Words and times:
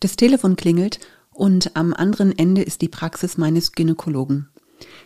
Das 0.00 0.16
Telefon 0.16 0.56
klingelt 0.56 0.98
und 1.30 1.76
am 1.76 1.92
anderen 1.92 2.36
Ende 2.36 2.62
ist 2.62 2.80
die 2.80 2.88
Praxis 2.88 3.36
meines 3.36 3.72
Gynäkologen. 3.72 4.48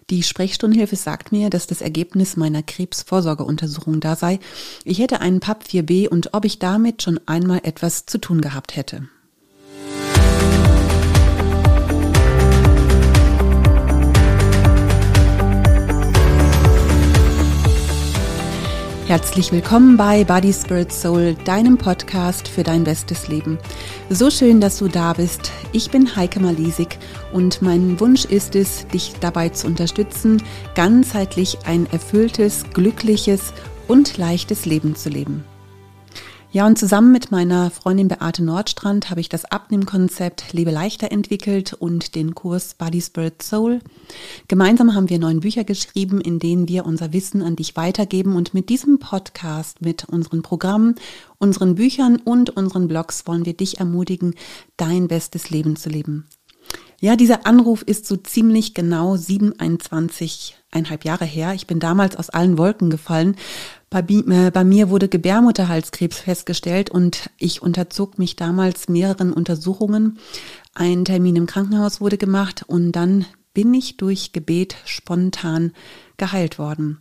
Die 0.09 0.23
Sprechstundenhilfe 0.23 0.95
sagt 0.95 1.33
mir, 1.33 1.51
dass 1.51 1.67
das 1.67 1.81
Ergebnis 1.81 2.37
meiner 2.37 2.63
Krebsvorsorgeuntersuchung 2.63 3.99
da 3.99 4.15
sei. 4.15 4.39
Ich 4.85 5.01
hätte 5.01 5.21
einen 5.21 5.41
PAP 5.41 5.65
4b 5.65 6.09
und 6.09 6.33
ob 6.33 6.45
ich 6.45 6.61
damit 6.61 7.03
schon 7.03 7.19
einmal 7.27 7.61
etwas 7.65 8.07
zu 8.07 8.19
tun 8.19 8.41
gehabt 8.41 8.77
hätte. 8.77 9.09
Herzlich 19.07 19.53
willkommen 19.53 19.99
bei 19.99 20.25
Body 20.25 20.51
Spirit 20.51 20.91
Soul, 20.91 21.37
deinem 21.45 21.77
Podcast 21.77 22.49
für 22.49 22.63
dein 22.63 22.85
bestes 22.85 23.29
Leben. 23.29 23.59
So 24.09 24.31
schön, 24.31 24.63
dass 24.63 24.79
du 24.79 24.89
da 24.89 25.13
bist. 25.13 25.53
Ich 25.73 25.91
bin 25.91 26.17
Heike 26.17 26.41
Malisik 26.41 26.97
und 27.31 27.61
mein 27.61 28.01
Wunsch 28.01 28.25
ist 28.25 28.57
es, 28.57 28.87
dich 28.89 29.13
dabei 29.21 29.51
zu 29.51 29.67
unterstützen, 29.67 30.43
ganzheitlich 30.75 31.59
ein 31.67 31.87
erfülltes, 31.93 32.65
glückliches 32.73 33.53
und 33.89 34.17
leichtes 34.17 34.65
Leben 34.65 34.97
zu 34.97 35.11
leben. 35.11 35.45
Ja, 36.55 36.69
und 36.69 36.79
zusammen 36.79 37.11
mit 37.11 37.33
meiner 37.33 37.69
Freundin 37.73 38.07
Beate 38.07 38.45
Nordstrand 38.45 39.11
habe 39.11 39.21
ich 39.21 39.29
das 39.29 39.45
Abnehmkonzept 39.45 40.53
Lebe 40.53 40.71
leichter 40.71 41.11
entwickelt 41.11 41.73
und 41.73 42.15
den 42.15 42.37
Kurs 42.37 42.75
Body 42.75 43.01
Spirit 43.01 43.43
Soul. 43.43 43.81
Gemeinsam 44.47 44.95
haben 44.95 45.11
wir 45.11 45.19
neun 45.19 45.41
Bücher 45.41 45.65
geschrieben, 45.65 46.21
in 46.21 46.39
denen 46.39 46.69
wir 46.69 46.87
unser 46.87 47.13
Wissen 47.13 47.43
an 47.43 47.57
dich 47.57 47.75
weitergeben 47.75 48.37
und 48.37 48.55
mit 48.55 48.69
diesem 48.69 49.01
Podcast, 49.01 49.83
mit 49.83 50.05
unseren 50.05 50.43
Programmen, 50.43 50.95
unseren 51.39 51.75
Büchern 51.75 52.19
und 52.25 52.51
unseren 52.51 52.87
Blogs 52.87 53.27
wollen 53.27 53.47
wir 53.47 53.55
dich 53.55 53.81
ermutigen, 53.81 54.37
dein 54.77 55.09
bestes 55.09 55.51
Leben 55.51 55.75
zu 55.75 55.89
leben. 55.89 56.29
Ja, 57.01 57.17
dieser 57.17 57.47
Anruf 57.47 57.83
ist 57.83 58.07
so 58.07 58.17
ziemlich 58.17 58.75
genau 58.75 59.15
27,5 59.15 61.05
Jahre 61.05 61.25
her. 61.25 61.55
Ich 61.55 61.67
bin 61.67 61.81
damals 61.81 62.17
aus 62.17 62.31
allen 62.31 62.59
Wolken 62.59 62.91
gefallen, 62.91 63.37
bei, 63.91 64.01
äh, 64.01 64.51
bei, 64.51 64.65
mir 64.65 64.91
wurde 64.91 65.09
Gebärmutterhalskrebs 65.09 66.19
festgestellt 66.19 66.91
und 66.91 67.31
ich 67.39 67.63
unterzog 67.63 68.19
mich 68.19 68.35
damals 68.35 68.89
mehreren 68.89 69.33
Untersuchungen. 69.33 70.19
Ein 70.75 71.05
Termin 71.05 71.37
im 71.37 71.47
Krankenhaus 71.47 72.01
wurde 72.01 72.19
gemacht 72.19 72.65
und 72.67 72.91
dann 72.91 73.25
bin 73.53 73.73
ich 73.73 73.97
durch 73.97 74.33
Gebet 74.33 74.77
spontan 74.85 75.73
geheilt 76.17 76.59
worden. 76.59 76.99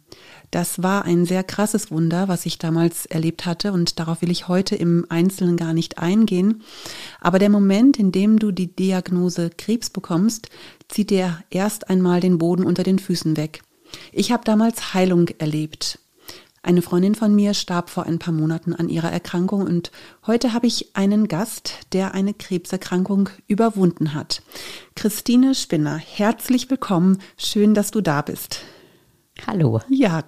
Das 0.52 0.83
war 0.83 1.06
ein 1.06 1.25
sehr 1.25 1.44
krasses 1.44 1.92
Wunder, 1.92 2.28
was 2.28 2.45
ich 2.45 2.58
damals 2.58 3.06
erlebt 3.06 3.45
hatte 3.45 3.72
und 3.72 4.00
darauf 4.00 4.22
will 4.22 4.31
ich 4.31 4.47
heute 4.47 4.75
im 4.75 5.05
Einzelnen 5.09 5.58
gar 5.58 5.73
nicht 5.73 5.97
eingehen. 5.97 6.64
Aber 7.20 7.39
der 7.39 7.50
Moment, 7.50 7.97
in 7.97 8.11
dem 8.11 8.39
du 8.39 8.52
die 8.52 8.75
Diagnose 8.75 9.50
Krebs 9.50 9.89
bekommst, 9.89 10.50
zieht 10.89 11.09
dir 11.09 11.44
erst 11.50 11.89
einmal 11.89 12.20
den 12.20 12.38
Boden 12.38 12.66
unter 12.66 12.83
den 12.83 13.00
Füßen 13.00 13.38
weg. 13.38 13.61
Ich 14.11 14.31
habe 14.31 14.44
damals 14.44 14.94
Heilung 14.94 15.27
erlebt. 15.39 16.00
Eine 16.66 16.81
Freundin 16.81 17.14
von 17.14 17.36
mir 17.36 17.53
starb 17.53 17.89
vor 17.89 18.05
ein 18.05 18.20
paar 18.20 18.33
Monaten 18.33 18.73
an 18.73 18.88
ihrer 18.88 19.11
Erkrankung 19.11 19.64
und 19.64 19.92
heute 20.25 20.53
habe 20.53 20.66
ich 20.66 20.95
einen 20.95 21.27
Gast, 21.27 21.80
der 21.92 22.14
eine 22.14 22.33
Krebserkrankung 22.33 23.30
überwunden 23.48 24.14
hat. 24.14 24.42
Christine 24.95 25.55
Spinner, 25.55 25.98
herzlich 25.98 26.70
willkommen. 26.70 27.22
Schön, 27.36 27.73
dass 27.73 27.92
du 27.92 28.00
da 28.00 28.22
bist. 28.22 28.61
Hallo. 29.47 29.81
Ja, 29.89 30.23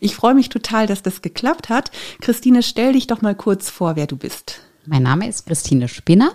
ich 0.00 0.14
freue 0.14 0.34
mich 0.34 0.48
total, 0.48 0.86
dass 0.86 1.02
das 1.02 1.22
geklappt 1.22 1.68
hat. 1.68 1.90
Christine, 2.20 2.62
stell 2.62 2.92
dich 2.92 3.06
doch 3.06 3.22
mal 3.22 3.34
kurz 3.34 3.70
vor, 3.70 3.96
wer 3.96 4.06
du 4.06 4.16
bist. 4.16 4.60
Mein 4.86 5.02
Name 5.02 5.28
ist 5.28 5.46
Christine 5.46 5.88
Spinner. 5.88 6.32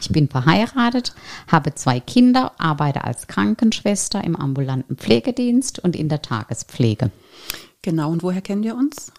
Ich 0.00 0.10
bin 0.10 0.28
verheiratet, 0.28 1.14
habe 1.50 1.74
zwei 1.74 2.00
Kinder, 2.00 2.52
arbeite 2.58 3.04
als 3.04 3.26
Krankenschwester 3.26 4.22
im 4.22 4.36
ambulanten 4.36 4.96
Pflegedienst 4.96 5.78
und 5.78 5.96
in 5.96 6.08
der 6.08 6.22
Tagespflege. 6.22 7.10
Genau, 7.82 8.10
und 8.10 8.22
woher 8.22 8.42
kennen 8.42 8.62
wir 8.62 8.74
uns? 8.74 9.12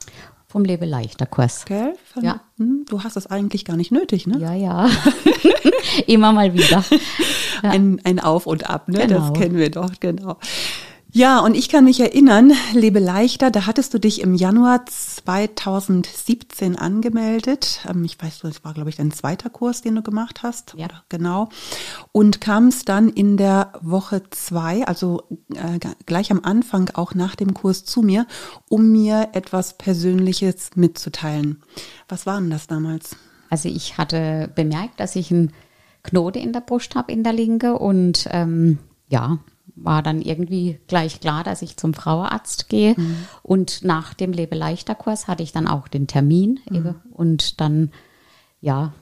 Vom 0.47 0.63
Lebe 0.63 0.85
leichter 0.85 1.25
Kurs. 1.25 1.65
Gell? 1.65 1.95
Von, 2.13 2.23
ja. 2.23 2.41
Hm, 2.57 2.85
du 2.87 3.03
hast 3.03 3.15
das 3.15 3.27
eigentlich 3.27 3.65
gar 3.65 3.75
nicht 3.75 3.91
nötig, 3.91 4.25
ne? 4.25 4.37
Ja, 4.39 4.53
ja. 4.53 4.89
Immer 6.07 6.31
mal 6.31 6.53
wieder. 6.53 6.83
Ja. 7.61 7.69
Ein, 7.69 7.99
ein 8.03 8.19
Auf 8.19 8.47
und 8.47 8.69
Ab, 8.69 8.89
ne? 8.89 9.07
Genau. 9.07 9.29
Das 9.29 9.33
kennen 9.33 9.57
wir 9.57 9.71
doch, 9.71 9.91
genau. 9.99 10.37
Ja, 11.17 11.39
und 11.39 11.55
ich 11.55 11.69
kann 11.69 11.85
mich 11.85 12.01
erinnern, 12.01 12.51
Lebe 12.73 12.99
leichter, 12.99 13.49
da 13.49 13.67
hattest 13.67 13.93
du 13.93 13.99
dich 14.01 14.19
im 14.19 14.35
Januar 14.35 14.85
2017 14.85 16.75
angemeldet. 16.75 17.79
Ähm, 17.89 18.03
ich 18.03 18.21
weiß, 18.21 18.39
das 18.39 18.65
war, 18.65 18.73
glaube 18.73 18.89
ich, 18.89 18.97
dein 18.97 19.13
zweiter 19.13 19.49
Kurs, 19.49 19.81
den 19.81 19.95
du 19.95 20.01
gemacht 20.01 20.43
hast. 20.43 20.75
Ja. 20.77 20.89
Genau. 21.07 21.47
Und 22.11 22.41
kamst 22.41 22.89
dann 22.89 23.07
in 23.07 23.37
der 23.37 23.71
Woche 23.79 24.23
zwei, 24.31 24.85
also 24.85 25.23
äh, 25.53 25.79
gleich 26.05 26.33
am 26.33 26.41
Anfang 26.43 26.89
auch 26.95 27.13
nach 27.15 27.37
dem 27.37 27.53
Kurs 27.53 27.85
zu 27.85 28.01
mir, 28.01 28.27
um 28.67 28.91
mir 28.91 29.29
etwas 29.31 29.77
Persönliches 29.77 30.71
mitzuteilen. 30.75 31.63
Was 32.09 32.25
war 32.25 32.41
denn 32.41 32.49
das 32.49 32.67
damals? 32.67 33.15
Also 33.49 33.69
ich 33.69 33.97
hatte 33.97 34.51
bemerkt, 34.53 34.99
dass 34.99 35.15
ich 35.15 35.31
einen 35.31 35.53
Knote 36.03 36.39
in 36.39 36.51
der 36.51 36.59
Brust 36.59 36.93
habe, 36.93 37.13
in 37.13 37.23
der 37.23 37.31
linke 37.31 37.79
und 37.79 38.27
ähm, 38.31 38.79
ja, 39.07 39.39
war 39.85 40.03
dann 40.03 40.21
irgendwie 40.21 40.79
gleich 40.87 41.21
klar, 41.21 41.43
dass 41.43 41.61
ich 41.61 41.77
zum 41.77 41.93
Frauenarzt 41.93 42.69
gehe. 42.69 42.95
Mhm. 42.97 43.17
Und 43.43 43.83
nach 43.83 44.13
dem 44.13 44.33
Lebe-Leichter-Kurs 44.33 45.27
hatte 45.27 45.43
ich 45.43 45.51
dann 45.51 45.67
auch 45.67 45.87
den 45.87 46.07
Termin. 46.07 46.59
Mhm. 46.69 46.95
Und 47.11 47.61
dann, 47.61 47.91
ja, 48.61 48.93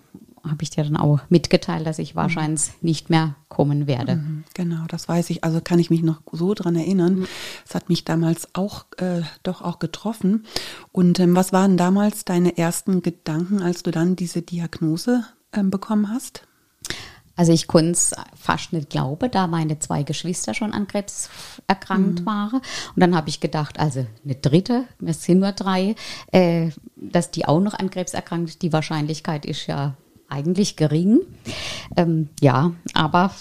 habe 0.44 0.62
ich 0.62 0.70
dir 0.70 0.84
dann 0.84 0.98
auch 0.98 1.22
mitgeteilt, 1.30 1.88
dass 1.88 2.00
ich 2.00 2.14
mhm. 2.14 2.20
wahrscheinlich 2.20 2.72
nicht 2.82 3.10
mehr 3.10 3.36
kommen 3.48 3.88
werde. 3.88 4.18
Mhm. 4.18 4.44
Genau, 4.54 4.84
das 4.88 5.08
weiß 5.08 5.30
ich. 5.30 5.44
Also 5.44 5.62
kann 5.62 5.80
ich 5.80 5.90
mich 5.90 6.04
noch 6.04 6.22
so 6.32 6.54
dran 6.54 6.76
erinnern. 6.76 7.20
Mhm. 7.20 7.28
Es 7.66 7.76
hat 7.76 7.90
mich 7.90 8.04
damals 8.04 8.50
auch 8.54 8.86
äh, 8.98 9.22
doch 9.44 9.62
auch 9.62 9.80
getroffen. 9.80 10.46
Und 10.92 11.20
ähm, 11.20 11.36
was 11.36 11.54
waren 11.54 11.78
damals 11.78 12.26
deine 12.26 12.58
ersten 12.58 13.02
Gedanken, 13.02 13.62
als 13.62 13.84
du 13.84 13.92
dann 13.92 14.16
diese 14.16 14.42
Diagnose 14.42 15.24
ähm, 15.54 15.70
bekommen 15.70 16.10
hast? 16.10 16.46
Also 17.36 17.52
ich 17.52 17.68
konnte 17.68 17.92
es 17.92 18.14
fast 18.40 18.74
nicht 18.74 18.92
glauben, 18.92 19.32
da 19.32 19.48
meine 19.48 19.80
zwei 19.80 20.04
Geschwister 20.04 20.54
schon 20.54 20.72
an 20.72 20.88
Krebs 20.88 21.30
erkrankt 21.68 22.22
mhm. 22.22 22.26
waren. 22.26 22.62
Und 22.96 23.00
dann 23.00 23.16
habe 23.16 23.30
ich 23.30 23.40
gedacht, 23.40 23.80
also 23.80 24.06
eine 24.24 24.36
dritte, 24.36 24.86
wir 25.00 25.14
sind 25.14 25.40
nur 25.40 25.52
drei, 25.52 25.96
äh, 26.32 26.70
dass 26.96 27.32
die 27.32 27.46
auch 27.46 27.60
noch 27.60 27.74
an 27.74 27.90
Krebs 27.90 28.14
erkrankt. 28.14 28.62
Die 28.62 28.72
Wahrscheinlichkeit 28.72 29.46
ist 29.46 29.66
ja 29.66 29.96
eigentlich 30.30 30.76
gering. 30.76 31.22
Ähm, 31.96 32.30
ja, 32.40 32.72
aber 32.94 33.32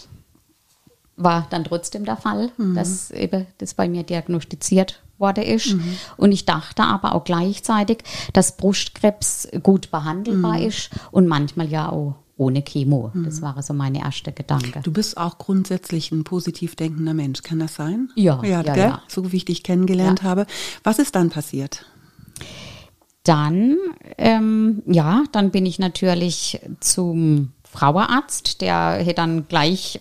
war 1.16 1.46
dann 1.50 1.64
trotzdem 1.64 2.04
der 2.04 2.16
Fall, 2.16 2.50
mhm. 2.56 2.74
dass 2.74 3.10
eben 3.10 3.46
das 3.58 3.74
bei 3.74 3.88
mir 3.88 4.02
diagnostiziert 4.02 5.02
worden 5.18 5.44
ist. 5.44 5.74
Mhm. 5.74 5.96
Und 6.16 6.32
ich 6.32 6.46
dachte 6.46 6.82
aber 6.82 7.14
auch 7.14 7.24
gleichzeitig, 7.24 7.98
dass 8.32 8.56
Brustkrebs 8.56 9.48
gut 9.62 9.90
behandelbar 9.90 10.58
mhm. 10.58 10.66
ist 10.66 10.90
und 11.10 11.26
manchmal 11.26 11.68
ja 11.68 11.90
auch 11.90 12.14
ohne 12.42 12.62
Chemo. 12.62 13.10
Mhm. 13.14 13.24
Das 13.24 13.40
war 13.40 13.62
so 13.62 13.72
meine 13.72 14.00
erste 14.00 14.32
Gedanke. 14.32 14.80
Du 14.82 14.92
bist 14.92 15.16
auch 15.16 15.38
grundsätzlich 15.38 16.10
ein 16.12 16.24
positiv 16.24 16.76
denkender 16.76 17.14
Mensch, 17.14 17.42
kann 17.42 17.60
das 17.60 17.76
sein? 17.76 18.10
Ja, 18.16 18.42
ja, 18.44 18.62
ja, 18.62 18.76
ja. 18.76 19.02
so 19.08 19.32
wie 19.32 19.36
ich 19.36 19.44
dich 19.44 19.62
kennengelernt 19.62 20.20
ja. 20.22 20.28
habe. 20.28 20.46
Was 20.82 20.98
ist 20.98 21.14
dann 21.14 21.30
passiert? 21.30 21.86
Dann, 23.24 23.76
ähm, 24.18 24.82
ja, 24.86 25.22
dann 25.30 25.52
bin 25.52 25.64
ich 25.64 25.78
natürlich 25.78 26.60
zum 26.80 27.52
Frauenarzt, 27.62 28.60
der 28.60 28.94
hätte 28.94 29.14
dann 29.14 29.46
gleich 29.46 30.00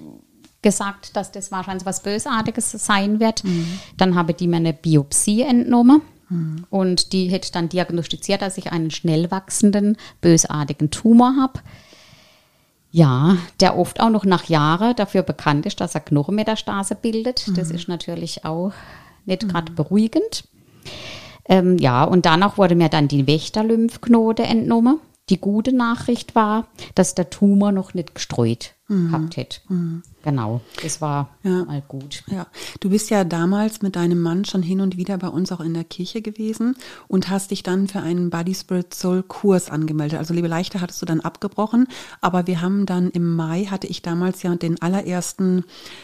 gesagt, 0.64 1.16
dass 1.16 1.32
das 1.32 1.52
wahrscheinlich 1.52 1.86
was 1.86 2.04
Bösartiges 2.04 2.72
sein 2.72 3.20
wird. 3.20 3.44
Mhm. 3.44 3.80
Dann 3.98 4.16
habe 4.16 4.34
die 4.34 4.48
mir 4.48 4.58
eine 4.58 4.74
Biopsie 4.74 5.42
entnommen. 5.44 6.02
Mhm. 6.30 6.66
Und 6.70 7.14
die 7.14 7.28
hätte 7.28 7.52
dann 7.52 7.70
diagnostiziert, 7.70 8.42
dass 8.42 8.58
ich 8.58 8.72
einen 8.72 8.90
schnell 8.90 9.30
wachsenden, 9.30 9.98
bösartigen 10.22 10.90
Tumor 10.90 11.36
habe. 11.40 11.60
Ja, 12.92 13.38
der 13.62 13.78
oft 13.78 14.02
auch 14.02 14.10
noch 14.10 14.26
nach 14.26 14.46
Jahren 14.46 14.96
dafür 14.96 15.24
bekannt 15.24 15.66
ist, 15.66 15.80
dass 15.80 15.96
er 15.96 16.02
Knochenmetastase 16.02 16.96
bildet. 16.96 17.48
Mhm. 17.48 17.54
Das 17.56 17.72
ist 17.72 17.88
natürlich 17.88 18.44
auch 18.44 18.74
nicht 19.26 19.48
gerade 19.48 19.72
mhm. 19.72 19.76
beruhigend. 19.76 20.44
Ähm, 21.46 21.78
ja, 21.78 22.04
und 22.04 22.26
danach 22.26 22.58
wurde 22.58 22.76
mir 22.76 22.90
dann 22.90 23.08
die 23.08 23.28
Wächterlymphknote 23.28 24.44
entnommen. 24.44 25.00
Die 25.30 25.40
gute 25.40 25.74
Nachricht 25.74 26.36
war, 26.36 26.68
dass 26.96 27.16
der 27.16 27.30
Tumor 27.30 27.72
noch 27.72 27.94
nicht 27.94 28.16
gestreut 28.16 28.76
mhm. 28.92 29.08
gehabt 29.08 29.38
hätte. 29.38 29.60
Mhm. 29.70 30.04
Genau, 30.24 30.62
das 30.84 31.02
war 31.02 31.30
ja. 31.42 31.66
mal 31.66 31.82
gut. 31.88 32.24
Ja, 32.28 32.46
du 32.80 32.92
bist 32.92 33.10
ja 33.10 33.24
damals 33.24 33.82
mit 33.82 33.96
deinem 33.96 34.22
Mann 34.22 34.46
schon 34.46 34.62
hin 34.62 34.80
und 34.80 34.96
wieder 34.96 35.18
bei 35.18 35.30
uns 35.30 35.52
auch 35.52 35.62
in 35.62 35.74
der 35.74 35.84
Kirche 35.84 36.22
gewesen 36.22 36.76
und 37.08 37.30
hast 37.30 37.50
dich 37.50 37.64
dann 37.64 37.88
für 37.88 38.02
einen 38.02 38.30
Body 38.30 38.54
Spirit 38.54 38.94
Soul 38.94 39.24
Kurs 39.24 39.72
angemeldet. 39.72 40.20
Also 40.20 40.36
Liebe 40.36 40.48
Leichter 40.48 40.80
hattest 40.80 41.02
du 41.02 41.08
dann 41.08 41.22
abgebrochen, 41.22 41.88
aber 42.20 42.46
wir 42.46 42.62
haben 42.62 42.86
dann 42.86 43.10
im 43.10 43.36
Mai 43.36 43.66
hatte 43.66 43.88
ich 43.88 44.04
damals 44.04 44.44
ja 44.44 44.54
den 44.56 44.80
allerersten 44.80 45.64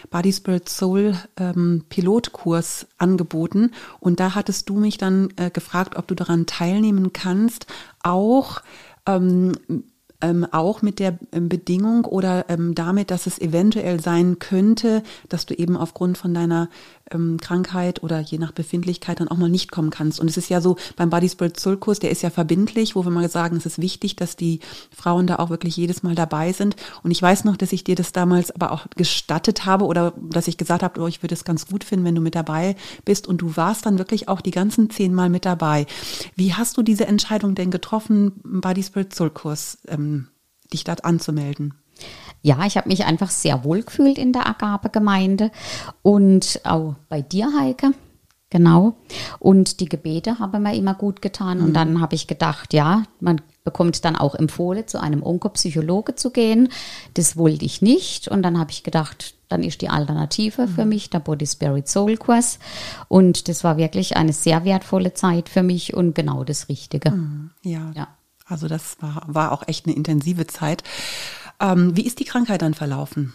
Body 0.10 0.34
Spirit 0.34 0.68
Soul 0.68 1.16
ähm, 1.38 1.84
Pilotkurs 1.90 2.88
angeboten 2.98 3.72
und 4.00 4.20
da 4.20 4.34
hattest 4.34 4.70
du 4.70 4.80
mich 4.80 4.98
dann 4.98 5.30
äh, 5.36 5.52
gefragt, 5.52 5.96
ob 5.96 6.08
du 6.08 6.16
daran 6.16 6.48
teilnehmen 6.48 7.14
kannst, 7.14 7.68
auch 8.02 8.62
ähm, 9.08 9.54
ähm, 10.22 10.48
auch 10.52 10.82
mit 10.82 11.00
der 11.00 11.20
ähm, 11.32 11.48
Bedingung 11.48 12.06
oder 12.06 12.50
ähm, 12.50 12.74
damit, 12.74 13.12
dass 13.12 13.28
es 13.28 13.40
eventuell 13.40 14.00
sein 14.00 14.40
könnte, 14.40 15.04
dass 15.30 15.46
du 15.46 15.54
eben 15.54 15.78
aufgrund 15.78 16.18
von 16.18 16.34
deiner 16.34 16.70
ähm, 17.12 17.38
Krankheit 17.40 18.04
oder 18.04 18.20
je 18.20 18.38
nach 18.38 18.52
Befindlichkeit 18.52 19.20
dann 19.20 19.28
auch 19.28 19.38
mal 19.38 19.50
nicht 19.50 19.72
kommen 19.72 19.90
kannst. 19.90 20.20
Und 20.20 20.30
es 20.30 20.38
ist 20.38 20.50
ja 20.50 20.62
so 20.62 20.78
beim 20.96 21.10
Body 21.10 21.30
Spirit 21.30 21.60
Soul 21.60 21.78
Kurs, 21.78 22.00
der 22.00 22.12
ist 22.12 22.22
ja 22.22 22.30
verbindlich, 22.30 22.96
wo 22.96 23.04
wir 23.04 23.12
mal 23.12 23.30
sagen, 23.30 23.58
es 23.58 23.66
ist 23.66 23.82
wichtig, 23.82 24.16
dass 24.16 24.36
die 24.36 24.60
Frauen 24.96 25.28
da 25.28 25.38
auch 25.38 25.50
wirklich 25.50 25.78
jedes 25.78 26.04
Mal 26.04 26.16
dabei 26.16 26.54
sind. 26.54 26.76
Und 27.04 27.12
ich 27.12 27.22
weiß 27.22 27.44
noch, 27.44 27.58
dass 27.58 27.74
ich 27.74 27.84
dir 27.84 27.96
das 27.96 28.12
damals 28.12 28.52
aber 28.52 28.72
auch 28.72 28.88
gestattet 28.96 29.66
habe 29.66 29.86
oder 29.86 30.14
dass 30.18 30.48
ich 30.48 30.58
gesagt 30.58 30.84
habe, 30.84 31.02
oh, 31.02 31.08
ich 31.08 31.24
würde 31.24 31.36
es 31.36 31.44
ganz 31.44 31.68
gut 31.68 31.84
finden, 31.84 32.06
wenn 32.06 32.16
du 32.16 32.22
mit 32.22 32.36
dabei 32.36 32.76
bist. 33.06 33.28
Und 33.28 33.42
du 33.42 33.56
warst 33.58 33.86
dann 33.86 33.98
wirklich 33.98 34.28
auch 34.28 34.42
die 34.42 34.52
ganzen 34.52 34.90
zehn 34.90 35.14
Mal 35.14 35.30
mit 35.30 35.46
dabei. 35.46 35.86
Wie 36.36 36.54
hast 36.54 36.78
du 36.78 36.84
diese 36.84 37.08
Entscheidung 37.08 37.56
denn 37.56 37.72
getroffen, 37.72 38.34
Body 38.44 38.84
Spirit 38.84 39.14
Soul 39.14 39.30
Kurs 39.30 39.78
ähm, 39.88 40.28
dich 40.74 40.84
dort 40.84 41.06
anzumelden? 41.06 41.74
Ja, 42.42 42.66
ich 42.66 42.78
habe 42.78 42.90
mich 42.90 43.06
einfach 43.06 43.30
sehr 43.30 43.64
wohl 43.64 43.84
gefühlt 43.84 44.18
in 44.18 44.34
der 44.34 44.48
Agape-Gemeinde 44.48 45.52
und 46.02 46.62
auch 46.64 46.96
bei 47.10 47.22
dir, 47.22 47.52
Heike. 47.58 47.92
Genau. 48.50 48.96
Und 49.40 49.82
die 49.82 49.90
Gebete 49.90 50.40
haben 50.40 50.64
mir 50.64 50.74
immer 50.74 50.94
gut 50.94 51.22
getan. 51.22 51.58
Mhm. 51.58 51.64
Und 51.66 51.74
dann 51.74 52.02
habe 52.02 52.16
ich 52.16 52.28
gedacht, 52.28 52.74
ja, 52.74 53.04
man 53.20 53.42
bekommt 53.66 54.06
dann 54.06 54.16
auch 54.16 54.36
empfohlen, 54.36 54.88
zu 54.88 55.02
einem 55.02 55.22
Onkopsychologe 55.22 56.16
zu 56.16 56.32
gehen. 56.32 56.70
Das 57.16 57.36
wollte 57.36 57.66
ich 57.66 57.82
nicht. 57.82 58.30
Und 58.30 58.44
dann 58.44 58.58
habe 58.58 58.72
ich 58.72 58.84
gedacht, 58.84 59.36
dann 59.50 59.64
ist 59.64 59.82
die 59.82 59.90
Alternative 59.90 60.62
mhm. 60.62 60.70
für 60.70 60.86
mich 60.86 61.10
der 61.10 61.20
Body 61.20 61.46
Spirit 61.46 61.90
Soul 61.90 62.16
Kurs. 62.16 62.60
Und 63.10 63.50
das 63.50 63.66
war 63.66 63.76
wirklich 63.76 64.16
eine 64.16 64.32
sehr 64.32 64.64
wertvolle 64.64 65.14
Zeit 65.14 65.50
für 65.50 65.64
mich 65.64 65.94
und 65.94 66.16
genau 66.16 66.46
das 66.46 66.70
Richtige. 66.70 67.12
Mhm. 67.12 67.52
Ja. 67.64 67.92
ja. 67.96 68.08
Also 68.46 68.70
das 68.70 68.96
war, 69.02 69.24
war 69.28 69.52
auch 69.52 69.68
echt 69.68 69.86
eine 69.86 69.96
intensive 69.96 70.48
Zeit. 70.48 70.84
Ähm, 71.60 71.96
wie 71.96 72.06
ist 72.06 72.20
die 72.20 72.26
Krankheit 72.26 72.62
dann 72.62 72.74
verlaufen? 72.74 73.34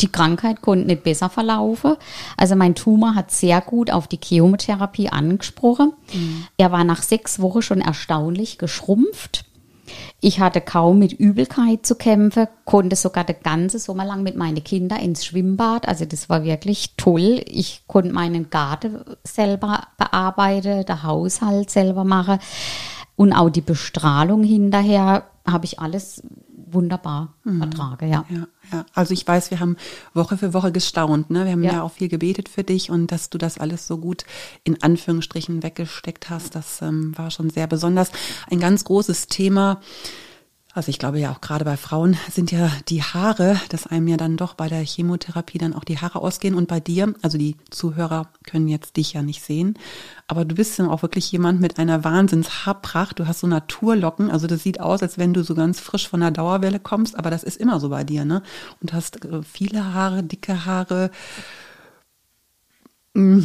Die 0.00 0.10
Krankheit 0.10 0.62
konnte 0.62 0.86
nicht 0.86 1.02
besser 1.02 1.28
verlaufen. 1.28 1.96
Also 2.36 2.56
mein 2.56 2.74
Tumor 2.74 3.14
hat 3.14 3.30
sehr 3.30 3.60
gut 3.60 3.90
auf 3.90 4.08
die 4.08 4.20
Chemotherapie 4.22 5.10
angesprochen. 5.10 5.92
Mhm. 6.12 6.46
Er 6.56 6.72
war 6.72 6.84
nach 6.84 7.02
sechs 7.02 7.40
Wochen 7.40 7.62
schon 7.62 7.80
erstaunlich 7.80 8.58
geschrumpft. 8.58 9.44
Ich 10.20 10.38
hatte 10.38 10.60
kaum 10.60 11.00
mit 11.00 11.12
Übelkeit 11.12 11.84
zu 11.84 11.96
kämpfen, 11.96 12.46
konnte 12.64 12.94
sogar 12.94 13.24
den 13.24 13.42
ganzen 13.42 13.80
Sommer 13.80 14.04
lang 14.04 14.22
mit 14.22 14.36
meinen 14.36 14.62
Kindern 14.62 15.00
ins 15.00 15.24
Schwimmbad. 15.24 15.88
Also 15.88 16.04
das 16.04 16.28
war 16.28 16.44
wirklich 16.44 16.94
toll. 16.96 17.42
Ich 17.46 17.82
konnte 17.88 18.12
meinen 18.12 18.50
Garten 18.50 19.00
selber 19.24 19.88
bearbeiten, 19.98 20.84
der 20.86 21.02
Haushalt 21.02 21.70
selber 21.70 22.04
machen 22.04 22.38
und 23.20 23.34
auch 23.34 23.50
die 23.50 23.60
Bestrahlung 23.60 24.42
hinterher 24.42 25.24
habe 25.46 25.66
ich 25.66 25.78
alles 25.78 26.22
wunderbar 26.72 27.34
mhm. 27.44 27.58
vertrage, 27.58 28.06
ja. 28.06 28.24
ja. 28.28 28.46
Ja, 28.72 28.86
also 28.94 29.12
ich 29.12 29.26
weiß, 29.26 29.50
wir 29.50 29.58
haben 29.58 29.76
Woche 30.14 30.36
für 30.36 30.54
Woche 30.54 30.70
gestaunt, 30.70 31.30
ne? 31.30 31.44
Wir 31.44 31.52
haben 31.52 31.62
ja. 31.62 31.72
ja. 31.72 31.82
auch 31.82 31.90
viel 31.92 32.08
gebetet 32.08 32.48
für 32.48 32.62
dich 32.62 32.90
und 32.90 33.10
dass 33.10 33.28
du 33.28 33.38
das 33.38 33.58
alles 33.58 33.86
so 33.86 33.98
gut 33.98 34.24
in 34.62 34.80
Anführungsstrichen 34.82 35.62
weggesteckt 35.62 36.30
hast, 36.30 36.54
das 36.54 36.80
ähm, 36.82 37.16
war 37.18 37.30
schon 37.30 37.50
sehr 37.50 37.66
besonders. 37.66 38.12
Ein 38.48 38.60
ganz 38.60 38.84
großes 38.84 39.26
Thema 39.26 39.80
also 40.72 40.88
ich 40.88 40.98
glaube 41.00 41.18
ja 41.18 41.32
auch 41.32 41.40
gerade 41.40 41.64
bei 41.64 41.76
Frauen 41.76 42.16
sind 42.30 42.52
ja 42.52 42.70
die 42.88 43.02
Haare, 43.02 43.60
dass 43.70 43.88
einem 43.88 44.06
ja 44.06 44.16
dann 44.16 44.36
doch 44.36 44.54
bei 44.54 44.68
der 44.68 44.84
Chemotherapie 44.84 45.58
dann 45.58 45.74
auch 45.74 45.82
die 45.82 45.98
Haare 45.98 46.20
ausgehen. 46.20 46.54
Und 46.54 46.68
bei 46.68 46.78
dir, 46.78 47.12
also 47.22 47.38
die 47.38 47.56
Zuhörer 47.70 48.28
können 48.46 48.68
jetzt 48.68 48.96
dich 48.96 49.14
ja 49.14 49.22
nicht 49.22 49.42
sehen, 49.42 49.74
aber 50.28 50.44
du 50.44 50.54
bist 50.54 50.78
ja 50.78 50.88
auch 50.88 51.02
wirklich 51.02 51.32
jemand 51.32 51.60
mit 51.60 51.78
einer 51.78 52.04
Wahnsinns-Haarpracht. 52.04 53.18
Du 53.18 53.26
hast 53.26 53.40
so 53.40 53.48
Naturlocken, 53.48 54.30
also 54.30 54.46
das 54.46 54.62
sieht 54.62 54.80
aus, 54.80 55.02
als 55.02 55.18
wenn 55.18 55.34
du 55.34 55.42
so 55.42 55.56
ganz 55.56 55.80
frisch 55.80 56.08
von 56.08 56.20
der 56.20 56.30
Dauerwelle 56.30 56.78
kommst, 56.78 57.18
aber 57.18 57.30
das 57.30 57.42
ist 57.42 57.56
immer 57.56 57.80
so 57.80 57.88
bei 57.88 58.04
dir, 58.04 58.24
ne? 58.24 58.42
Und 58.80 58.92
hast 58.92 59.24
äh, 59.24 59.42
viele 59.42 59.92
Haare, 59.92 60.22
dicke 60.22 60.66
Haare. 60.66 61.10
Mm, 63.12 63.40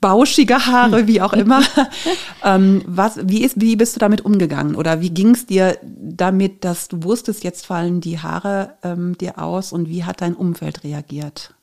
bauschige 0.00 0.66
Haare, 0.66 1.06
wie 1.06 1.22
auch 1.22 1.32
immer. 1.32 1.62
ähm, 2.44 2.82
was, 2.86 3.18
wie, 3.22 3.42
ist, 3.42 3.60
wie 3.60 3.76
bist 3.76 3.96
du 3.96 4.00
damit 4.00 4.20
umgegangen? 4.24 4.74
Oder 4.74 5.00
wie 5.00 5.10
ging 5.10 5.30
es 5.30 5.46
dir 5.46 5.78
damit, 5.82 6.64
dass 6.64 6.88
du 6.88 7.02
wusstest, 7.02 7.44
jetzt 7.44 7.64
fallen 7.64 8.02
die 8.02 8.18
Haare 8.18 8.74
ähm, 8.82 9.16
dir 9.16 9.38
aus 9.38 9.72
und 9.72 9.88
wie 9.88 10.04
hat 10.04 10.20
dein 10.20 10.34
Umfeld 10.34 10.84
reagiert? 10.84 11.54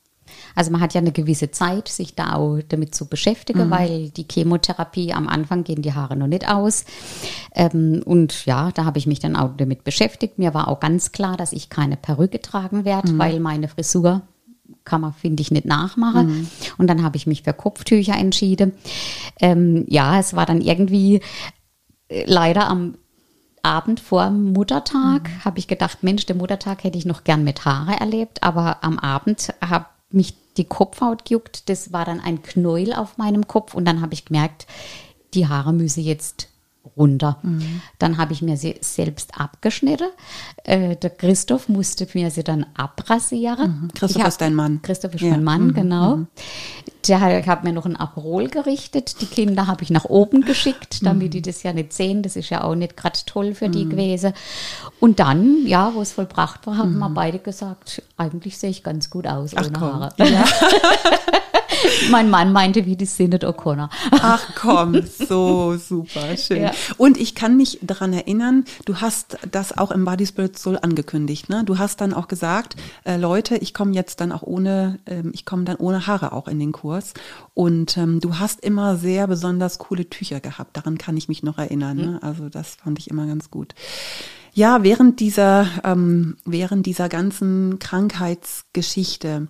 Also 0.56 0.72
man 0.72 0.81
hat 0.81 0.96
ja 0.96 1.02
eine 1.02 1.12
gewisse 1.12 1.52
Zeit, 1.52 1.88
sich 1.88 2.16
da 2.16 2.34
auch 2.34 2.60
damit 2.68 2.96
zu 2.96 3.06
beschäftigen, 3.07 3.68
mhm. 3.68 3.72
weil 3.72 4.10
die 4.10 4.25
Chemotherapie 4.30 5.13
am 5.13 5.28
Anfang 5.28 5.63
gehen 5.63 5.84
die 5.84 5.94
Haare 5.94 6.16
noch 6.16 6.28
nicht 6.28 6.48
aus. 6.48 6.86
Ähm, 7.54 8.02
und 8.04 8.46
ja, 8.46 8.72
da 8.72 8.86
habe 8.86 8.98
ich 8.98 9.06
mich 9.06 9.19
dann 9.19 9.36
auch 9.36 9.52
damit 9.56 9.84
beschäftigt. 9.84 10.40
Mir 10.40 10.56
war 10.56 10.68
auch 10.68 10.80
ganz 10.80 11.12
klar, 11.12 11.38
dass 11.38 11.54
ich 11.54 11.69
keine 11.69 11.98
Perücke 11.98 12.42
tragen 12.42 12.84
werde, 12.84 13.12
mhm. 13.12 13.19
weil 13.19 13.40
meine 13.40 13.68
Frisur 13.68 14.24
kann 14.84 15.02
man, 15.02 15.14
finde 15.14 15.42
ich, 15.42 15.52
nicht 15.52 15.66
nachmachen. 15.66 16.28
Mhm. 16.28 16.48
Und 16.78 16.88
dann 16.88 17.04
habe 17.04 17.18
ich 17.18 17.28
mich 17.28 17.44
für 17.44 17.54
Kopftücher 17.54 18.16
entschieden. 18.16 18.74
Ähm, 19.40 19.86
ja, 19.88 20.20
es 20.20 20.36
war 20.36 20.46
dann 20.46 20.62
irgendwie 20.62 21.22
äh, 22.08 22.24
leider 22.26 22.68
am 22.68 22.96
Abend 23.62 24.00
vor 24.00 24.30
Muttertag 24.30 25.24
mhm. 25.24 25.46
habe 25.46 25.58
ich 25.58 25.68
gedacht, 25.68 26.04
Mensch, 26.04 26.26
den 26.28 26.38
Muttertag 26.38 26.84
hätte 26.84 27.00
ich 27.00 27.06
noch 27.06 27.24
gern 27.24 27.44
mit 27.44 27.66
Haare 27.66 28.00
erlebt, 28.00 28.44
aber 28.44 28.84
am 28.84 29.00
Abend 29.00 29.54
habe 29.60 29.88
mich 30.12 30.36
die 30.56 30.66
Kopfhaut 30.66 31.26
gejuckt. 31.26 31.68
Das 31.68 31.92
war 31.92 32.06
dann 32.06 32.20
ein 32.20 32.44
Knäuel 32.44 32.94
auf 32.94 33.18
meinem 33.18 33.48
Kopf 33.48 33.74
und 33.74 33.86
dann 33.86 34.02
habe 34.02 34.14
ich 34.14 34.26
gemerkt, 34.26 34.68
die 35.34 35.48
Haare 35.48 35.74
müssen 35.74 36.04
jetzt 36.04 36.48
runter. 36.98 37.38
Mhm. 37.44 37.82
Dann 38.00 38.18
habe 38.18 38.34
ich 38.34 38.42
mir 38.42 38.58
sie 38.58 38.76
selbst 38.82 39.40
abgeschnitten. 39.40 40.08
Äh, 40.64 40.96
der 40.96 41.10
Christoph 41.10 41.70
musste 41.70 42.08
mir 42.14 42.32
sie 42.32 42.44
dann 42.44 42.66
abrasieren. 42.76 43.82
Mhm. 43.84 43.88
Christoph 43.94 44.24
hab, 44.24 44.30
ist 44.30 44.42
dein 44.42 44.56
Mann. 44.56 44.82
Christoph 44.82 45.16
ist 45.16 45.22
ja. 45.22 45.32
mein 45.32 45.44
Mann, 45.44 45.68
mhm. 45.68 45.74
genau. 45.74 46.16
Mhm. 46.18 46.28
Der 47.08 47.46
hat 47.46 47.64
mir 47.64 47.72
noch 47.72 47.86
ein 47.86 47.96
Aperol 47.96 48.48
gerichtet. 48.48 49.22
Die 49.22 49.28
Kinder 49.28 49.68
habe 49.68 49.84
ich 49.84 49.92
nach 49.92 50.06
oben 50.06 50.42
geschickt, 50.42 51.02
mhm. 51.02 51.06
damit 51.06 51.34
die 51.34 51.42
das 51.42 51.62
ja 51.64 51.72
nicht 51.72 51.94
sehen. 51.94 52.24
Das 52.24 52.36
ist 52.36 52.50
ja 52.50 52.64
auch 52.64 52.76
nicht 52.76 52.98
gerade 52.98 53.20
toll 53.26 53.54
für 53.54 53.70
die 53.70 53.86
mhm. 53.86 53.90
gewesen. 53.92 54.34
Und 55.00 55.20
dann, 55.20 55.66
ja, 55.68 55.94
wo 55.94 56.02
es 56.02 56.14
vollbracht 56.14 56.66
war, 56.66 56.78
haben 56.78 56.98
wir 56.98 57.10
beide 57.10 57.40
gesagt, 57.40 58.02
eigentlich 58.18 58.58
sehe 58.58 58.70
ich 58.70 58.84
ganz 58.84 59.10
gut 59.10 59.28
aus 59.28 59.52
Ach, 59.56 59.66
ohne 59.66 59.80
komm. 59.80 59.94
Haare. 59.94 60.14
Ja. 60.18 60.46
mein 62.10 62.30
Mann 62.30 62.52
meinte, 62.52 62.86
wie 62.86 62.96
die 62.96 63.06
Sinead 63.06 63.44
O'Connor. 63.44 63.90
Ach 64.12 64.56
komm, 64.56 65.02
so 65.28 65.78
super, 65.78 66.38
schön. 66.38 66.64
Ja. 66.64 66.72
Und 66.98 67.18
ich 67.18 67.36
kann 67.36 67.58
mich 67.58 67.80
daran 67.82 68.14
erinnern, 68.14 68.66
du 68.86 68.98
hast 68.98 69.38
das 69.52 69.78
auch 69.78 69.92
im 69.92 70.06
Body 70.06 70.26
Spirit 70.26 70.58
Soul 70.58 70.78
angekündigt. 70.82 71.50
Ne? 71.50 71.64
Du 71.64 71.78
hast 71.78 72.02
dann 72.02 72.14
auch 72.14 72.28
gesagt, 72.28 72.76
äh, 73.04 73.18
Leute, 73.18 73.58
ich 73.58 73.74
komme 73.74 73.94
jetzt 73.94 74.22
dann 74.22 74.31
auch 74.31 74.44
ohne, 74.44 75.00
ähm, 75.06 75.31
ich 75.34 75.45
komme 75.45 75.64
dann 75.64 75.78
ohne 75.78 76.07
Haare 76.07 76.31
auch 76.34 76.48
in 76.48 76.60
den 76.60 76.72
Kurs. 76.72 77.14
Und 77.54 77.98
ähm, 77.98 78.19
du 78.19 78.40
hast 78.40 78.62
immer 78.62 78.98
sehr 78.98 79.28
besonders 79.28 79.78
coole 79.78 80.10
Tücher 80.10 80.40
gehabt. 80.40 80.78
Daran 80.78 80.98
kann 80.98 81.18
ich 81.18 81.28
mich 81.28 81.44
noch 81.44 81.57
erinnern. 81.57 81.98
Ne? 81.98 82.19
Also 82.22 82.50
das 82.50 82.76
fand 82.76 83.00
ich 83.00 83.10
immer 83.10 83.26
ganz 83.26 83.50
gut. 83.50 83.74
Ja, 84.56 84.81
während 84.81 85.19
dieser, 85.19 85.68
ähm, 85.83 86.38
während 86.45 86.88
dieser 86.88 87.09
ganzen 87.09 87.78
Krankheitsgeschichte 87.78 89.47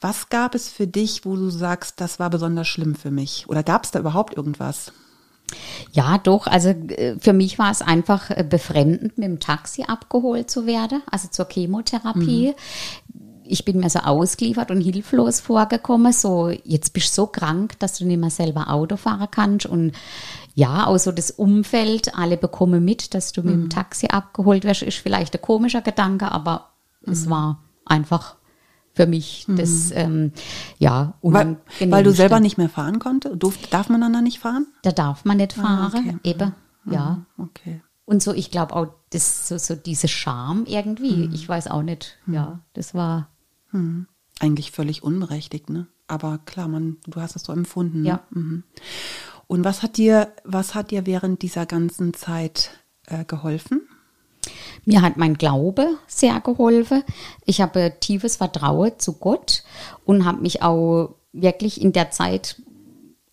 was 0.00 0.30
gab 0.30 0.54
es 0.54 0.70
für 0.70 0.86
dich, 0.86 1.26
wo 1.26 1.36
du 1.36 1.50
sagst, 1.50 2.00
das 2.00 2.18
war 2.18 2.30
besonders 2.30 2.68
schlimm 2.68 2.94
für 2.94 3.10
mich? 3.10 3.46
Oder 3.48 3.62
gab 3.62 3.84
es 3.84 3.90
da 3.90 3.98
überhaupt 3.98 4.34
irgendwas? 4.34 4.92
Ja, 5.92 6.16
doch. 6.18 6.46
Also 6.46 6.70
äh, 6.70 7.16
für 7.18 7.32
mich 7.32 7.58
war 7.58 7.70
es 7.70 7.82
einfach 7.82 8.30
äh, 8.30 8.44
befremdend, 8.48 9.18
mit 9.18 9.26
dem 9.26 9.40
Taxi 9.40 9.82
abgeholt 9.82 10.50
zu 10.50 10.64
werden, 10.64 11.02
also 11.10 11.28
zur 11.28 11.48
Chemotherapie. 11.48 12.54
Mhm. 12.54 13.20
Ich 13.44 13.64
bin 13.64 13.80
mir 13.80 13.90
so 13.90 13.98
ausgeliefert 13.98 14.70
und 14.70 14.80
hilflos 14.80 15.40
vorgekommen. 15.40 16.12
So, 16.12 16.50
jetzt 16.50 16.92
bist 16.92 17.08
du 17.08 17.22
so 17.22 17.26
krank, 17.26 17.78
dass 17.80 17.98
du 17.98 18.06
nicht 18.06 18.20
mehr 18.20 18.30
selber 18.30 18.70
Auto 18.70 18.96
fahren 18.96 19.26
kannst. 19.30 19.66
Und 19.66 19.92
ja, 20.54 20.86
auch 20.86 20.98
so 20.98 21.12
das 21.12 21.30
Umfeld, 21.30 22.14
alle 22.16 22.36
bekommen 22.36 22.84
mit, 22.84 23.14
dass 23.14 23.32
du 23.32 23.42
mit 23.42 23.54
dem 23.54 23.62
mhm. 23.64 23.70
Taxi 23.70 24.08
abgeholt 24.08 24.64
wirst, 24.64 24.82
ist 24.82 24.98
vielleicht 24.98 25.34
ein 25.34 25.42
komischer 25.42 25.82
Gedanke, 25.82 26.30
aber 26.30 26.70
mhm. 27.04 27.12
es 27.12 27.30
war 27.30 27.62
einfach 27.84 28.36
für 28.92 29.06
mich 29.06 29.46
mhm. 29.46 29.56
das, 29.56 29.90
ähm, 29.92 30.32
ja, 30.78 31.14
weil, 31.22 31.56
weil 31.80 32.04
du 32.04 32.12
selber 32.12 32.40
nicht 32.40 32.58
mehr 32.58 32.68
fahren 32.68 32.98
konnte? 32.98 33.36
darf 33.70 33.88
man 33.88 34.00
dann 34.00 34.12
da 34.12 34.20
nicht 34.20 34.40
fahren? 34.40 34.66
Da 34.82 34.90
darf 34.90 35.24
man 35.24 35.36
nicht 35.36 35.56
ah, 35.58 35.62
fahren, 35.62 35.92
ah, 35.94 35.98
okay. 35.98 36.18
eben, 36.24 36.54
mhm. 36.84 36.92
ja. 36.92 37.26
Okay. 37.38 37.82
Und 38.04 38.22
so, 38.22 38.34
ich 38.34 38.50
glaube 38.50 38.74
auch, 38.74 38.88
das 39.10 39.46
so, 39.46 39.56
so 39.56 39.76
diese 39.76 40.08
Scham 40.08 40.64
irgendwie, 40.66 41.28
mhm. 41.28 41.32
ich 41.32 41.48
weiß 41.48 41.68
auch 41.68 41.82
nicht, 41.82 42.18
mhm. 42.26 42.34
ja, 42.34 42.60
das 42.72 42.94
war. 42.94 43.28
Mhm. 43.70 44.06
Eigentlich 44.40 44.72
völlig 44.72 45.02
unberechtigt, 45.02 45.70
ne? 45.70 45.86
Aber 46.08 46.38
klar, 46.38 46.66
man, 46.66 46.96
du 47.06 47.20
hast 47.20 47.36
es 47.36 47.44
so 47.44 47.52
empfunden. 47.52 48.02
Ne? 48.02 48.08
Ja. 48.08 48.20
Mhm. 48.30 48.64
Und 49.50 49.64
was 49.64 49.82
hat 49.82 49.96
dir, 49.96 50.28
was 50.44 50.76
hat 50.76 50.92
dir 50.92 51.06
während 51.06 51.42
dieser 51.42 51.66
ganzen 51.66 52.14
Zeit 52.14 52.70
äh, 53.08 53.24
geholfen? 53.24 53.80
Mir 54.84 55.02
hat 55.02 55.16
mein 55.16 55.34
Glaube 55.34 55.96
sehr 56.06 56.38
geholfen. 56.38 57.02
Ich 57.46 57.60
habe 57.60 57.94
tiefes 57.98 58.36
Vertrauen 58.36 58.92
zu 58.98 59.14
Gott 59.14 59.64
und 60.04 60.24
habe 60.24 60.40
mich 60.40 60.62
auch 60.62 61.16
wirklich 61.32 61.80
in 61.80 61.92
der 61.92 62.12
Zeit 62.12 62.62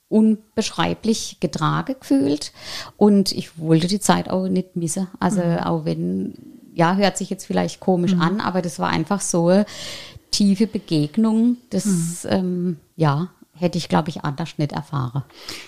unbeschreiblich 0.10 1.38
getragen 1.40 1.96
gefühlt 2.00 2.52
und 2.96 3.32
ich 3.32 3.60
wollte 3.60 3.86
die 3.86 4.00
Zeit 4.00 4.28
auch 4.28 4.48
nicht 4.48 4.76
missen. 4.76 5.08
Also 5.20 5.44
mhm. 5.44 5.58
auch 5.60 5.86
wenn, 5.86 6.34
ja, 6.74 6.96
hört 6.96 7.20
sich 7.20 7.30
jetzt 7.30 7.46
vielleicht 7.46 7.80
komisch 7.80 8.16
mhm. 8.16 8.22
an, 8.22 8.42
aber 8.42 8.64
das 8.64 8.80
war 8.80 8.90
einfach 8.90 9.22
so 9.22 9.50
eine 9.50 9.68
tiefe 10.32 10.66
Begegnung, 10.66 11.58
das, 11.70 11.86
mhm. 12.24 12.30
ähm, 12.32 12.78
ja, 12.96 13.30
hätte 13.58 13.78
ich, 13.78 13.90
glaube 13.90 14.10
ich, 14.10 14.24
anders 14.24 14.58
nicht 14.58 14.72
erfahren. 14.72 15.24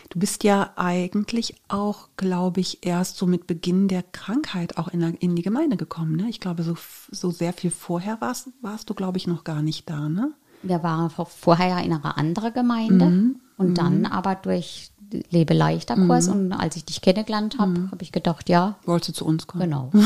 Du 0.10 0.20
bist 0.20 0.44
ja 0.44 0.72
eigentlich 0.76 1.56
auch, 1.68 2.10
glaube 2.18 2.62
ich, 2.62 2.86
erst 2.86 3.18
so 3.18 3.26
mit 3.26 3.48
Beginn 3.48 3.88
der 3.88 4.04
Krankheit 4.04 4.78
auch 4.78 4.88
in, 4.90 5.02
in 5.02 5.36
die 5.36 5.42
Gemeinde 5.42 5.78
gekommen. 5.78 6.16
Ne? 6.16 6.30
Ich 6.30 6.40
glaube, 6.40 6.64
so, 6.64 6.76
so 7.12 7.32
sehr 7.32 7.54
viel 7.54 7.72
vorher 7.72 8.22
warst, 8.22 8.50
warst 8.62 8.90
du, 8.90 8.94
glaube 8.94 9.18
ich, 9.18 9.28
noch 9.28 9.44
gar 9.44 9.62
nicht 9.62 9.90
da. 9.90 10.10
Ne? 10.10 10.32
Wir 10.62 10.84
waren 10.84 11.10
vorher 11.10 11.68
ja 11.68 11.80
in 11.80 11.94
einer 11.94 12.18
anderen 12.18 12.54
Gemeinde 12.54 13.06
mhm. 13.06 13.36
und 13.58 13.70
mhm. 13.70 13.76
dann 13.76 14.06
aber 14.06 14.36
durch 14.36 14.92
Lebe 15.30 15.54
leichter 15.54 15.96
Kurs 15.96 16.28
mhm. 16.28 16.34
und 16.34 16.54
als 16.54 16.76
ich 16.76 16.86
dich 16.86 17.02
kennengelernt 17.02 17.58
habe, 17.58 17.72
mhm. 17.72 17.92
habe 17.92 18.04
ich 18.04 18.12
gedacht, 18.12 18.50
ja. 18.50 18.76
Wolltest 18.86 19.10
du 19.10 19.14
zu 19.14 19.26
uns 19.26 19.48
kommen? 19.48 19.64
Genau. 19.64 19.92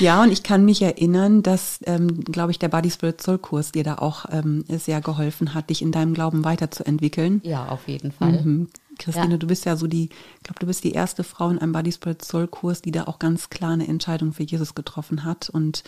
ja, 0.00 0.22
und 0.22 0.32
ich 0.32 0.42
kann 0.42 0.64
mich 0.64 0.82
erinnern, 0.82 1.42
dass, 1.42 1.78
ähm, 1.84 2.24
glaube 2.24 2.50
ich, 2.50 2.58
der 2.58 2.68
Body 2.68 2.90
Spirit 2.90 3.22
Soul 3.22 3.38
Kurs 3.38 3.72
dir 3.72 3.84
da 3.84 3.96
auch 3.96 4.26
ähm, 4.30 4.64
sehr 4.68 5.00
geholfen 5.00 5.54
hat, 5.54 5.70
dich 5.70 5.82
in 5.82 5.92
deinem 5.92 6.14
Glauben 6.14 6.44
weiterzuentwickeln. 6.44 7.40
Ja, 7.44 7.68
auf 7.68 7.88
jeden 7.88 8.12
Fall. 8.12 8.42
Mhm. 8.42 8.68
Christine, 8.98 9.32
ja. 9.32 9.36
du 9.36 9.46
bist 9.46 9.64
ja 9.64 9.76
so 9.76 9.86
die, 9.86 10.04
ich 10.04 10.42
glaube, 10.42 10.60
du 10.60 10.66
bist 10.66 10.84
die 10.84 10.92
erste 10.92 11.24
Frau 11.24 11.48
in 11.50 11.58
einem 11.58 11.72
Body 11.72 11.92
Spirit 11.92 12.24
Soul 12.24 12.48
Kurs, 12.48 12.82
die 12.82 12.90
da 12.90 13.04
auch 13.04 13.18
ganz 13.18 13.50
klar 13.50 13.72
eine 13.72 13.86
Entscheidung 13.86 14.32
für 14.32 14.42
Jesus 14.42 14.74
getroffen 14.74 15.24
hat. 15.24 15.50
Und 15.50 15.84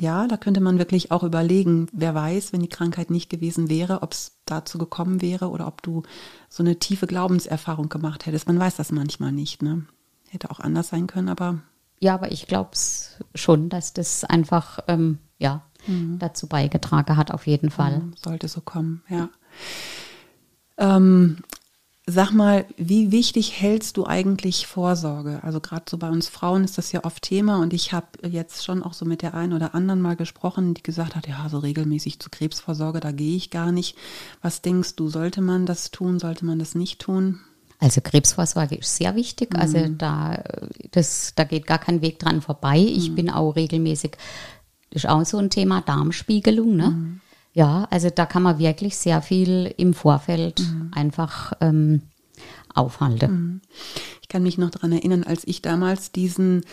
ja, 0.00 0.26
da 0.26 0.36
könnte 0.36 0.60
man 0.60 0.78
wirklich 0.78 1.10
auch 1.10 1.22
überlegen, 1.22 1.88
wer 1.92 2.14
weiß, 2.14 2.52
wenn 2.52 2.60
die 2.60 2.68
Krankheit 2.68 3.10
nicht 3.10 3.30
gewesen 3.30 3.68
wäre, 3.68 4.02
ob 4.02 4.12
es 4.12 4.32
dazu 4.44 4.78
gekommen 4.78 5.22
wäre 5.22 5.50
oder 5.50 5.66
ob 5.66 5.82
du 5.82 6.02
so 6.48 6.62
eine 6.62 6.78
tiefe 6.78 7.06
Glaubenserfahrung 7.06 7.88
gemacht 7.88 8.26
hättest. 8.26 8.46
Man 8.46 8.58
weiß 8.58 8.76
das 8.76 8.92
manchmal 8.92 9.32
nicht, 9.32 9.62
ne? 9.62 9.84
Hätte 10.28 10.50
auch 10.50 10.60
anders 10.60 10.88
sein 10.88 11.06
können, 11.06 11.28
aber. 11.28 11.60
Ja, 12.00 12.14
aber 12.14 12.32
ich 12.32 12.46
glaube 12.46 12.70
es 12.72 13.16
schon, 13.34 13.68
dass 13.68 13.92
das 13.92 14.24
einfach, 14.24 14.80
ähm, 14.88 15.18
ja, 15.38 15.64
mhm. 15.86 16.18
dazu 16.18 16.48
beigetragen 16.48 17.16
hat, 17.16 17.30
auf 17.30 17.46
jeden 17.46 17.70
Fall. 17.70 17.98
Mhm, 17.98 18.14
sollte 18.16 18.48
so 18.48 18.60
kommen, 18.60 19.02
ja. 19.08 19.28
Ähm, 20.76 21.38
Sag 22.06 22.32
mal, 22.32 22.66
wie 22.76 23.12
wichtig 23.12 23.58
hältst 23.58 23.96
du 23.96 24.04
eigentlich 24.04 24.66
Vorsorge? 24.66 25.40
Also 25.42 25.60
gerade 25.60 25.86
so 25.88 25.96
bei 25.96 26.10
uns 26.10 26.28
Frauen 26.28 26.62
ist 26.62 26.76
das 26.76 26.92
ja 26.92 27.02
oft 27.02 27.22
Thema 27.22 27.62
und 27.62 27.72
ich 27.72 27.94
habe 27.94 28.06
jetzt 28.28 28.62
schon 28.62 28.82
auch 28.82 28.92
so 28.92 29.06
mit 29.06 29.22
der 29.22 29.32
einen 29.32 29.54
oder 29.54 29.74
anderen 29.74 30.02
mal 30.02 30.14
gesprochen, 30.14 30.74
die 30.74 30.82
gesagt 30.82 31.16
hat, 31.16 31.26
ja, 31.26 31.48
so 31.48 31.58
regelmäßig 31.58 32.18
zu 32.18 32.28
Krebsvorsorge, 32.28 33.00
da 33.00 33.10
gehe 33.10 33.36
ich 33.36 33.48
gar 33.48 33.72
nicht. 33.72 33.96
Was 34.42 34.60
denkst 34.60 34.96
du, 34.96 35.08
sollte 35.08 35.40
man 35.40 35.64
das 35.64 35.92
tun, 35.92 36.18
sollte 36.18 36.44
man 36.44 36.58
das 36.58 36.74
nicht 36.74 37.00
tun? 37.00 37.40
Also 37.80 38.02
Krebsvorsorge 38.02 38.76
ist 38.76 38.96
sehr 38.96 39.14
wichtig. 39.14 39.54
Also 39.56 39.78
mhm. 39.78 39.84
Also 39.84 39.94
da, 39.96 40.42
das, 40.90 41.32
da 41.34 41.44
geht 41.44 41.66
gar 41.66 41.78
kein 41.78 42.02
Weg 42.02 42.18
dran 42.18 42.42
vorbei. 42.42 42.78
Ich 42.78 43.10
mhm. 43.10 43.14
bin 43.14 43.30
auch 43.30 43.56
regelmäßig, 43.56 44.18
ist 44.90 45.08
auch 45.08 45.24
so 45.24 45.38
ein 45.38 45.48
Thema 45.48 45.80
Darmspiegelung, 45.80 46.76
ne? 46.76 46.90
Mhm. 46.90 47.20
Ja, 47.54 47.86
also 47.90 48.10
da 48.10 48.26
kann 48.26 48.42
man 48.42 48.58
wirklich 48.58 48.96
sehr 48.96 49.22
viel 49.22 49.72
im 49.76 49.94
Vorfeld 49.94 50.60
mhm. 50.60 50.90
einfach 50.92 51.52
ähm, 51.60 52.02
aufhalten. 52.74 53.32
Mhm. 53.32 53.60
Ich 54.20 54.28
kann 54.28 54.42
mich 54.42 54.58
noch 54.58 54.70
daran 54.70 54.90
erinnern, 54.90 55.22
als 55.22 55.46
ich 55.46 55.62
damals 55.62 56.10
diesen 56.10 56.64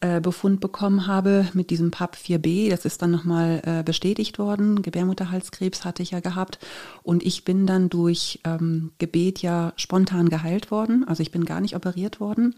äh, 0.00 0.20
Befund 0.20 0.60
bekommen 0.60 1.06
habe 1.06 1.48
mit 1.54 1.70
diesem 1.70 1.90
PAP 1.90 2.16
4b, 2.16 2.68
das 2.68 2.84
ist 2.84 3.00
dann 3.00 3.10
nochmal 3.10 3.62
äh, 3.64 3.82
bestätigt 3.82 4.38
worden. 4.38 4.82
Gebärmutterhalskrebs 4.82 5.86
hatte 5.86 6.02
ich 6.02 6.10
ja 6.10 6.20
gehabt 6.20 6.58
und 7.02 7.24
ich 7.24 7.44
bin 7.44 7.66
dann 7.66 7.88
durch 7.88 8.40
ähm, 8.44 8.92
Gebet 8.98 9.40
ja 9.40 9.72
spontan 9.76 10.28
geheilt 10.28 10.70
worden. 10.70 11.08
Also 11.08 11.22
ich 11.22 11.30
bin 11.30 11.46
gar 11.46 11.62
nicht 11.62 11.74
operiert 11.74 12.20
worden. 12.20 12.54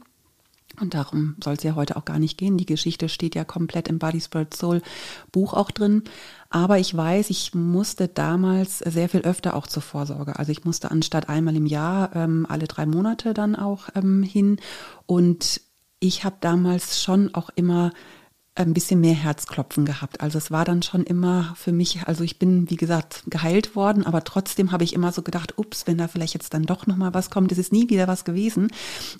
Und 0.80 0.94
darum 0.94 1.36
soll 1.42 1.54
es 1.54 1.62
ja 1.62 1.74
heute 1.74 1.96
auch 1.96 2.04
gar 2.04 2.18
nicht 2.18 2.38
gehen. 2.38 2.56
Die 2.56 2.66
Geschichte 2.66 3.08
steht 3.08 3.34
ja 3.34 3.44
komplett 3.44 3.88
im 3.88 3.98
Body 3.98 4.20
Spirit 4.20 4.54
Soul 4.54 4.82
Buch 5.32 5.54
auch 5.54 5.70
drin. 5.70 6.04
Aber 6.50 6.78
ich 6.78 6.96
weiß, 6.96 7.30
ich 7.30 7.54
musste 7.54 8.08
damals 8.08 8.78
sehr 8.78 9.08
viel 9.08 9.20
öfter 9.20 9.54
auch 9.54 9.66
zur 9.66 9.82
Vorsorge. 9.82 10.38
Also 10.38 10.52
ich 10.52 10.64
musste 10.64 10.90
anstatt 10.90 11.28
einmal 11.28 11.56
im 11.56 11.66
Jahr 11.66 12.14
ähm, 12.14 12.46
alle 12.48 12.66
drei 12.66 12.86
Monate 12.86 13.34
dann 13.34 13.56
auch 13.56 13.88
ähm, 13.94 14.22
hin. 14.22 14.58
Und 15.06 15.60
ich 16.00 16.24
habe 16.24 16.36
damals 16.40 17.02
schon 17.02 17.34
auch 17.34 17.50
immer 17.54 17.92
ein 18.66 18.74
bisschen 18.74 19.00
mehr 19.00 19.14
Herzklopfen 19.14 19.84
gehabt. 19.84 20.20
Also 20.20 20.38
es 20.38 20.50
war 20.50 20.64
dann 20.64 20.82
schon 20.82 21.04
immer 21.04 21.54
für 21.56 21.72
mich, 21.72 22.02
also 22.06 22.24
ich 22.24 22.38
bin, 22.38 22.68
wie 22.70 22.76
gesagt, 22.76 23.22
geheilt 23.26 23.76
worden, 23.76 24.04
aber 24.04 24.24
trotzdem 24.24 24.72
habe 24.72 24.84
ich 24.84 24.92
immer 24.92 25.12
so 25.12 25.22
gedacht, 25.22 25.54
ups, 25.56 25.86
wenn 25.86 25.98
da 25.98 26.08
vielleicht 26.08 26.34
jetzt 26.34 26.54
dann 26.54 26.64
doch 26.64 26.86
nochmal 26.86 27.14
was 27.14 27.30
kommt, 27.30 27.52
es 27.52 27.58
ist 27.58 27.72
nie 27.72 27.88
wieder 27.88 28.08
was 28.08 28.24
gewesen. 28.24 28.68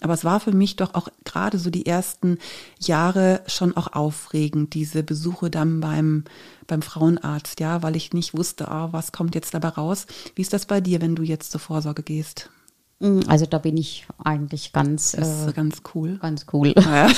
Aber 0.01 0.15
es 0.15 0.25
war 0.25 0.41
für 0.41 0.53
mich 0.53 0.77
doch 0.77 0.95
auch 0.95 1.09
gerade 1.25 1.59
so 1.59 1.71
die 1.71 1.87
ersten 1.87 2.39
Jahre 2.81 3.43
schon 3.47 3.77
auch 3.77 3.93
aufregend, 3.93 4.75
diese 4.75 5.03
Besuche 5.03 5.51
dann 5.51 5.81
beim, 5.81 6.25
beim 6.67 6.83
Frauenarzt, 6.83 7.61
ja, 7.61 7.83
weil 7.83 7.97
ich 7.97 8.13
nicht 8.13 8.37
wusste, 8.37 8.69
ah, 8.69 8.89
was 8.93 9.13
kommt 9.13 9.35
jetzt 9.35 9.55
dabei 9.55 9.69
raus. 9.69 10.07
Wie 10.35 10.43
ist 10.43 10.53
das 10.53 10.67
bei 10.67 10.81
dir, 10.81 11.01
wenn 11.01 11.15
du 11.15 11.23
jetzt 11.23 11.53
zur 11.53 11.61
Vorsorge 11.61 12.03
gehst? 12.03 12.51
Mm, 13.01 13.21
also 13.29 13.47
da 13.47 13.59
bin 13.59 13.77
ich 13.77 14.07
eigentlich 14.23 14.73
ganz 14.73 15.15
äh, 15.15 15.53
ganz 15.55 15.83
cool. 15.95 16.19
Ganz 16.21 16.47
cool. 16.53 16.75
Ja. 16.77 17.09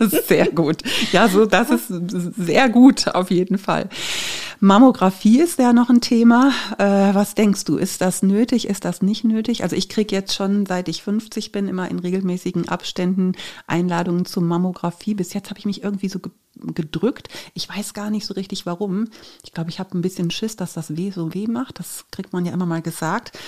sehr 0.26 0.50
gut. 0.50 0.82
Ja, 1.12 1.28
so 1.28 1.46
das 1.46 1.70
ist 1.70 1.88
sehr 2.36 2.68
gut 2.68 3.08
auf 3.08 3.30
jeden 3.30 3.58
Fall. 3.58 3.88
Mammographie 4.60 5.40
ist 5.40 5.60
ja 5.60 5.72
noch 5.72 5.88
ein 5.88 6.00
Thema. 6.00 6.52
Äh, 6.78 7.14
was 7.14 7.36
denkst 7.36 7.64
du, 7.64 7.76
ist 7.76 8.00
das 8.00 8.22
nötig, 8.22 8.66
ist 8.66 8.84
das 8.84 9.02
nicht 9.02 9.22
nötig? 9.22 9.62
Also 9.62 9.76
ich 9.76 9.88
kriege 9.88 10.14
jetzt 10.14 10.34
schon, 10.34 10.66
seit 10.66 10.88
ich 10.88 11.04
50 11.04 11.52
bin, 11.52 11.68
immer 11.68 11.88
in 11.88 12.00
regelmäßigen 12.00 12.68
Abständen 12.68 13.32
Einladungen 13.68 14.24
zur 14.24 14.42
Mammographie. 14.42 15.14
Bis 15.14 15.32
jetzt 15.32 15.50
habe 15.50 15.60
ich 15.60 15.66
mich 15.66 15.84
irgendwie 15.84 16.08
so 16.08 16.18
gedrückt. 16.56 17.28
Ich 17.54 17.68
weiß 17.68 17.94
gar 17.94 18.10
nicht 18.10 18.26
so 18.26 18.34
richtig 18.34 18.66
warum. 18.66 19.10
Ich 19.44 19.52
glaube, 19.52 19.70
ich 19.70 19.78
habe 19.78 19.96
ein 19.96 20.02
bisschen 20.02 20.32
Schiss, 20.32 20.56
dass 20.56 20.72
das 20.72 20.96
weh 20.96 21.12
so 21.12 21.34
weh 21.34 21.46
macht. 21.46 21.78
Das 21.78 22.06
kriegt 22.10 22.32
man 22.32 22.44
ja 22.44 22.52
immer 22.52 22.66
mal 22.66 22.82
gesagt. 22.82 23.38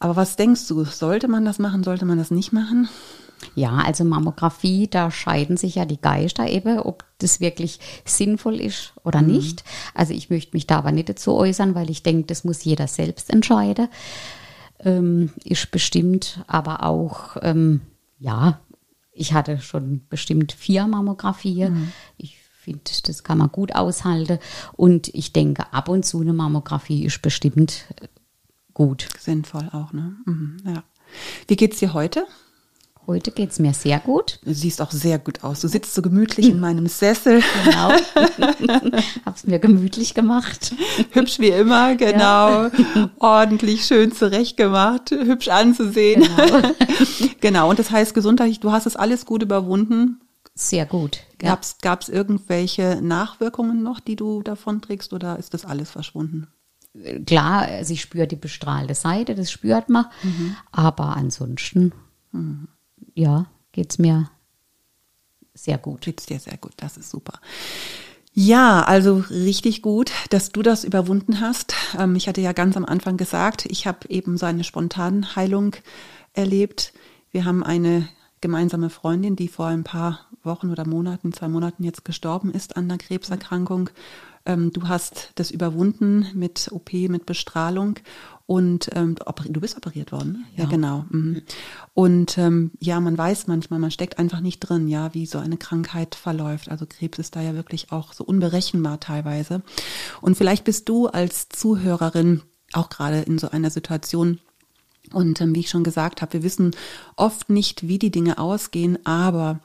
Aber 0.00 0.16
was 0.16 0.36
denkst 0.36 0.66
du, 0.66 0.84
sollte 0.84 1.28
man 1.28 1.44
das 1.44 1.58
machen, 1.58 1.84
sollte 1.84 2.06
man 2.06 2.18
das 2.18 2.30
nicht 2.30 2.52
machen? 2.52 2.88
Ja, 3.54 3.78
also 3.78 4.04
Mammographie, 4.04 4.88
da 4.88 5.10
scheiden 5.10 5.56
sich 5.56 5.76
ja 5.76 5.84
die 5.84 6.00
Geister 6.00 6.48
eben, 6.48 6.78
ob 6.78 7.04
das 7.18 7.40
wirklich 7.40 7.80
sinnvoll 8.04 8.60
ist 8.60 8.92
oder 9.04 9.22
mhm. 9.22 9.28
nicht. 9.28 9.64
Also 9.94 10.12
ich 10.14 10.30
möchte 10.30 10.56
mich 10.56 10.66
da 10.66 10.78
aber 10.78 10.92
nicht 10.92 11.08
dazu 11.08 11.34
äußern, 11.34 11.74
weil 11.74 11.90
ich 11.90 12.02
denke, 12.02 12.26
das 12.26 12.44
muss 12.44 12.64
jeder 12.64 12.86
selbst 12.86 13.30
entscheiden. 13.30 13.88
Ähm, 14.80 15.32
ist 15.44 15.70
bestimmt, 15.70 16.42
aber 16.46 16.84
auch, 16.84 17.36
ähm, 17.42 17.82
ja, 18.18 18.60
ich 19.12 19.34
hatte 19.34 19.60
schon 19.60 20.06
bestimmt 20.08 20.52
vier 20.52 20.86
Mammografien. 20.86 21.74
Mhm. 21.74 21.92
Ich 22.16 22.38
finde, 22.38 22.90
das 23.04 23.22
kann 23.24 23.38
man 23.38 23.52
gut 23.52 23.74
aushalten. 23.74 24.38
Und 24.72 25.08
ich 25.08 25.32
denke, 25.32 25.72
ab 25.72 25.88
und 25.88 26.06
zu 26.06 26.20
eine 26.20 26.32
Mammographie 26.32 27.04
ist 27.04 27.20
bestimmt 27.20 27.86
gut. 28.80 29.08
Sinnvoll 29.18 29.68
auch, 29.72 29.92
ne? 29.92 30.16
Mhm, 30.24 30.56
ja. 30.64 30.82
Wie 31.48 31.56
geht's 31.56 31.80
dir 31.80 31.92
heute? 31.92 32.26
Heute 33.06 33.30
geht 33.30 33.50
es 33.50 33.58
mir 33.58 33.74
sehr 33.74 33.98
gut. 33.98 34.40
Du 34.42 34.54
siehst 34.54 34.80
auch 34.80 34.90
sehr 34.90 35.18
gut 35.18 35.44
aus. 35.44 35.60
Du 35.60 35.68
sitzt 35.68 35.94
so 35.94 36.00
gemütlich 36.00 36.48
in 36.48 36.60
meinem 36.60 36.86
Sessel. 36.86 37.42
Genau. 37.64 37.90
Hab's 39.26 39.44
mir 39.44 39.58
gemütlich 39.58 40.14
gemacht. 40.14 40.74
Hübsch 41.10 41.40
wie 41.40 41.48
immer, 41.48 41.94
genau. 41.96 42.68
Ja. 42.68 42.70
Ordentlich 43.18 43.84
schön 43.84 44.12
zurechtgemacht, 44.12 45.10
hübsch 45.10 45.48
anzusehen. 45.48 46.22
Genau. 46.22 46.74
genau. 47.40 47.68
Und 47.68 47.78
das 47.78 47.90
heißt 47.90 48.14
gesundheitlich, 48.14 48.60
du 48.60 48.72
hast 48.72 48.86
es 48.86 48.96
alles 48.96 49.26
gut 49.26 49.42
überwunden. 49.42 50.22
Sehr 50.54 50.86
gut. 50.86 51.20
Ja. 51.42 51.58
Gab 51.82 52.00
es 52.00 52.08
irgendwelche 52.08 53.00
Nachwirkungen 53.02 53.82
noch, 53.82 54.00
die 54.00 54.16
du 54.16 54.42
davon 54.42 54.80
trägst 54.80 55.12
oder 55.12 55.38
ist 55.38 55.52
das 55.52 55.66
alles 55.66 55.90
verschwunden? 55.90 56.48
Klar, 57.26 57.62
also 57.62 57.92
ich 57.92 58.00
spüre 58.00 58.26
die 58.26 58.36
bestrahlte 58.36 58.94
Seite, 58.94 59.34
das 59.34 59.50
spürt 59.50 59.88
man. 59.88 60.06
Mhm. 60.22 60.56
Aber 60.72 61.16
ansonsten, 61.16 61.92
mhm. 62.32 62.68
ja, 63.14 63.46
geht 63.72 63.90
es 63.90 63.98
mir 63.98 64.30
sehr 65.54 65.78
gut. 65.78 66.02
Geht's 66.02 66.26
dir 66.26 66.40
sehr 66.40 66.56
gut, 66.56 66.72
das 66.76 66.96
ist 66.96 67.10
super. 67.10 67.40
Ja, 68.32 68.82
also 68.82 69.24
richtig 69.28 69.82
gut, 69.82 70.12
dass 70.30 70.50
du 70.50 70.62
das 70.62 70.84
überwunden 70.84 71.40
hast. 71.40 71.74
Ähm, 71.98 72.14
ich 72.14 72.28
hatte 72.28 72.40
ja 72.40 72.52
ganz 72.52 72.76
am 72.76 72.84
Anfang 72.84 73.16
gesagt, 73.16 73.66
ich 73.66 73.86
habe 73.86 74.08
eben 74.08 74.36
so 74.36 74.46
eine 74.46 74.64
spontane 74.64 75.34
Heilung 75.34 75.74
erlebt. 76.32 76.92
Wir 77.32 77.44
haben 77.44 77.64
eine 77.64 78.08
gemeinsame 78.40 78.88
Freundin, 78.88 79.36
die 79.36 79.48
vor 79.48 79.66
ein 79.66 79.84
paar 79.84 80.26
Wochen 80.42 80.70
oder 80.70 80.86
Monaten, 80.86 81.32
zwei 81.32 81.48
Monaten 81.48 81.82
jetzt 81.84 82.04
gestorben 82.04 82.52
ist 82.52 82.76
an 82.76 82.84
einer 82.84 82.98
Krebserkrankung. 82.98 83.90
Ähm, 84.46 84.72
du 84.72 84.88
hast 84.88 85.32
das 85.34 85.50
überwunden 85.50 86.26
mit 86.34 86.70
OP, 86.72 86.92
mit 86.92 87.26
Bestrahlung 87.26 87.98
und 88.46 88.90
ähm, 88.94 89.14
du 89.48 89.60
bist 89.60 89.76
operiert 89.76 90.10
worden. 90.10 90.32
Ne? 90.32 90.38
Ja, 90.56 90.64
ja 90.64 90.70
genau. 90.70 91.04
Mhm. 91.10 91.42
Und 91.94 92.36
ähm, 92.36 92.72
ja, 92.80 92.98
man 92.98 93.16
weiß 93.16 93.46
manchmal, 93.46 93.78
man 93.78 93.92
steckt 93.92 94.18
einfach 94.18 94.40
nicht 94.40 94.58
drin, 94.58 94.88
ja, 94.88 95.14
wie 95.14 95.26
so 95.26 95.38
eine 95.38 95.56
Krankheit 95.56 96.16
verläuft. 96.16 96.68
Also 96.68 96.84
Krebs 96.84 97.20
ist 97.20 97.36
da 97.36 97.42
ja 97.42 97.54
wirklich 97.54 97.92
auch 97.92 98.12
so 98.12 98.24
unberechenbar 98.24 98.98
teilweise. 98.98 99.62
Und 100.20 100.36
vielleicht 100.36 100.64
bist 100.64 100.88
du 100.88 101.06
als 101.06 101.48
Zuhörerin 101.48 102.42
auch 102.72 102.88
gerade 102.88 103.20
in 103.20 103.38
so 103.38 103.50
einer 103.50 103.70
Situation, 103.70 104.40
Und 105.12 105.40
ähm, 105.40 105.54
wie 105.54 105.60
ich 105.60 105.70
schon 105.70 105.84
gesagt 105.84 106.22
habe, 106.22 106.34
wir 106.34 106.42
wissen 106.42 106.72
oft 107.16 107.50
nicht, 107.50 107.86
wie 107.88 107.98
die 107.98 108.10
Dinge 108.10 108.38
ausgehen, 108.38 109.04
aber 109.06 109.60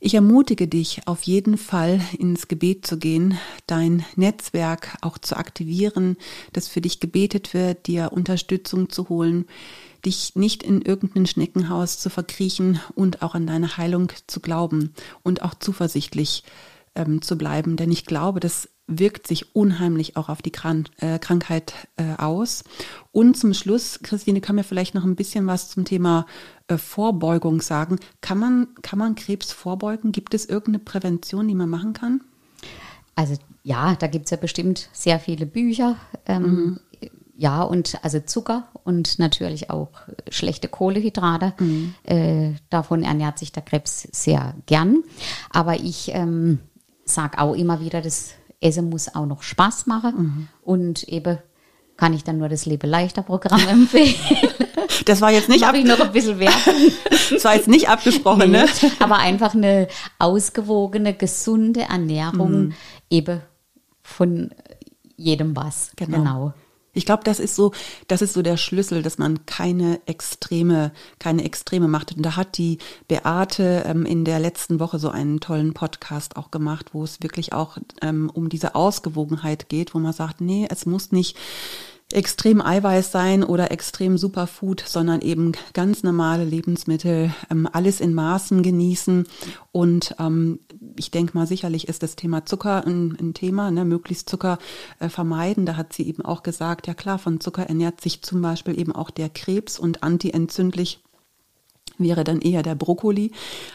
ich 0.00 0.14
ermutige 0.14 0.66
dich 0.66 1.02
auf 1.06 1.22
jeden 1.22 1.58
Fall 1.58 2.00
ins 2.18 2.48
Gebet 2.48 2.86
zu 2.86 2.98
gehen, 2.98 3.38
dein 3.66 4.04
Netzwerk 4.16 4.96
auch 5.02 5.18
zu 5.18 5.36
aktivieren, 5.36 6.16
dass 6.52 6.68
für 6.68 6.80
dich 6.80 7.00
gebetet 7.00 7.52
wird, 7.52 7.86
dir 7.86 8.12
Unterstützung 8.12 8.88
zu 8.88 9.08
holen, 9.08 9.46
dich 10.04 10.34
nicht 10.36 10.62
in 10.62 10.80
irgendein 10.82 11.26
Schneckenhaus 11.26 11.98
zu 11.98 12.08
verkriechen 12.08 12.80
und 12.94 13.22
auch 13.22 13.34
an 13.34 13.46
deine 13.46 13.76
Heilung 13.76 14.10
zu 14.26 14.40
glauben 14.40 14.94
und 15.22 15.42
auch 15.42 15.54
zuversichtlich 15.54 16.44
ähm, 16.94 17.22
zu 17.22 17.36
bleiben. 17.36 17.76
Denn 17.76 17.90
ich 17.90 18.06
glaube, 18.06 18.40
das 18.40 18.68
wirkt 18.90 19.26
sich 19.26 19.54
unheimlich 19.54 20.16
auch 20.16 20.28
auf 20.28 20.42
die 20.42 20.50
Kran 20.50 20.84
äh, 20.98 21.18
Krankheit 21.18 21.74
äh, 21.96 22.16
aus. 22.16 22.64
Und 23.12 23.36
zum 23.36 23.54
Schluss, 23.54 24.00
Christine, 24.02 24.40
kann 24.40 24.56
mir 24.56 24.64
vielleicht 24.64 24.94
noch 24.94 25.04
ein 25.04 25.16
bisschen 25.16 25.46
was 25.46 25.70
zum 25.70 25.84
Thema 25.84 26.26
Vorbeugung 26.78 27.60
sagen. 27.60 27.98
Kann 28.20 28.38
man, 28.38 28.68
kann 28.82 28.98
man 28.98 29.14
Krebs 29.14 29.52
vorbeugen? 29.52 30.12
Gibt 30.12 30.34
es 30.34 30.46
irgendeine 30.46 30.84
Prävention, 30.84 31.48
die 31.48 31.54
man 31.54 31.68
machen 31.68 31.92
kann? 31.92 32.20
Also 33.14 33.36
ja, 33.62 33.94
da 33.96 34.06
gibt 34.06 34.26
es 34.26 34.30
ja 34.30 34.36
bestimmt 34.36 34.88
sehr 34.92 35.20
viele 35.20 35.46
Bücher. 35.46 35.96
Ähm, 36.26 36.42
mhm. 36.42 36.80
Ja, 37.36 37.62
und 37.62 37.98
also 38.04 38.20
Zucker 38.20 38.68
und 38.84 39.18
natürlich 39.18 39.70
auch 39.70 39.88
schlechte 40.28 40.68
Kohlehydrate. 40.68 41.54
Mhm. 41.58 41.94
Äh, 42.04 42.52
davon 42.68 43.02
ernährt 43.02 43.38
sich 43.38 43.50
der 43.50 43.62
Krebs 43.62 44.08
sehr 44.12 44.54
gern. 44.66 45.02
Aber 45.48 45.76
ich 45.80 46.10
ähm, 46.12 46.58
sage 47.04 47.38
auch 47.38 47.54
immer 47.54 47.80
wieder, 47.80 48.02
das 48.02 48.34
Essen 48.60 48.90
muss 48.90 49.14
auch 49.14 49.26
noch 49.26 49.42
Spaß 49.42 49.86
machen. 49.86 50.14
Mhm. 50.16 50.48
Und 50.62 51.02
eben 51.04 51.38
kann 51.96 52.12
ich 52.12 52.24
dann 52.24 52.38
nur 52.38 52.48
das 52.48 52.66
Lebe 52.66 52.86
leichter 52.86 53.22
Programm 53.22 53.66
empfehlen. 53.68 54.14
Das 55.04 55.20
war 55.20 55.30
jetzt 55.30 55.48
nicht 55.48 55.64
ab 55.64 55.74
ich 55.74 55.84
noch 55.84 56.00
ein 56.00 56.12
bisschen 56.12 56.38
Werbung. 56.38 56.74
Das 57.30 57.44
war 57.44 57.54
jetzt 57.54 57.68
nicht 57.68 57.88
abgesprochen, 57.88 58.50
nee, 58.50 58.62
ne? 58.62 58.66
Aber 58.98 59.18
einfach 59.18 59.54
eine 59.54 59.86
ausgewogene, 60.18 61.14
gesunde 61.14 61.82
Ernährung 61.82 62.66
mhm. 62.66 62.72
eben 63.08 63.40
von 64.02 64.50
jedem 65.16 65.54
was. 65.54 65.92
Genau. 65.96 66.18
genau. 66.18 66.54
Ich 66.92 67.06
glaube, 67.06 67.22
das 67.22 67.38
ist 67.38 67.54
so, 67.54 67.72
das 68.08 68.20
ist 68.20 68.32
so 68.32 68.42
der 68.42 68.56
Schlüssel, 68.56 69.02
dass 69.02 69.16
man 69.16 69.46
keine 69.46 70.00
Extreme, 70.06 70.90
keine 71.20 71.44
Extreme 71.44 71.86
macht. 71.86 72.16
Und 72.16 72.22
da 72.22 72.34
hat 72.36 72.58
die 72.58 72.78
Beate 73.06 73.84
ähm, 73.86 74.04
in 74.04 74.24
der 74.24 74.40
letzten 74.40 74.80
Woche 74.80 74.98
so 74.98 75.08
einen 75.08 75.38
tollen 75.38 75.72
Podcast 75.72 76.36
auch 76.36 76.50
gemacht, 76.50 76.86
wo 76.92 77.04
es 77.04 77.22
wirklich 77.22 77.52
auch 77.52 77.78
ähm, 78.02 78.28
um 78.32 78.48
diese 78.48 78.74
Ausgewogenheit 78.74 79.68
geht, 79.68 79.94
wo 79.94 80.00
man 80.00 80.12
sagt, 80.12 80.40
nee, 80.40 80.66
es 80.68 80.84
muss 80.84 81.12
nicht 81.12 81.36
extrem 82.12 82.60
Eiweiß 82.60 83.12
sein 83.12 83.44
oder 83.44 83.70
extrem 83.70 84.18
Superfood, 84.18 84.82
sondern 84.86 85.20
eben 85.20 85.52
ganz 85.72 86.02
normale 86.02 86.44
Lebensmittel, 86.44 87.32
ähm, 87.50 87.68
alles 87.72 88.00
in 88.00 88.14
Maßen 88.14 88.62
genießen. 88.62 89.26
Und 89.72 90.14
ähm, 90.18 90.60
ich 90.96 91.10
denke 91.10 91.36
mal, 91.36 91.46
sicherlich 91.46 91.88
ist 91.88 92.02
das 92.02 92.16
Thema 92.16 92.44
Zucker 92.44 92.86
ein, 92.86 93.16
ein 93.20 93.34
Thema, 93.34 93.70
ne? 93.70 93.84
möglichst 93.84 94.28
Zucker 94.28 94.58
äh, 94.98 95.08
vermeiden. 95.08 95.66
Da 95.66 95.76
hat 95.76 95.92
sie 95.92 96.06
eben 96.06 96.24
auch 96.24 96.42
gesagt, 96.42 96.86
ja 96.86 96.94
klar, 96.94 97.18
von 97.18 97.40
Zucker 97.40 97.64
ernährt 97.64 98.00
sich 98.00 98.22
zum 98.22 98.42
Beispiel 98.42 98.78
eben 98.78 98.92
auch 98.92 99.10
der 99.10 99.28
Krebs 99.28 99.78
und 99.78 100.02
antientzündlich 100.02 101.02
wäre 102.00 102.24
dann 102.24 102.40
eher 102.40 102.62
der 102.62 102.74
Brokkoli. 102.74 103.32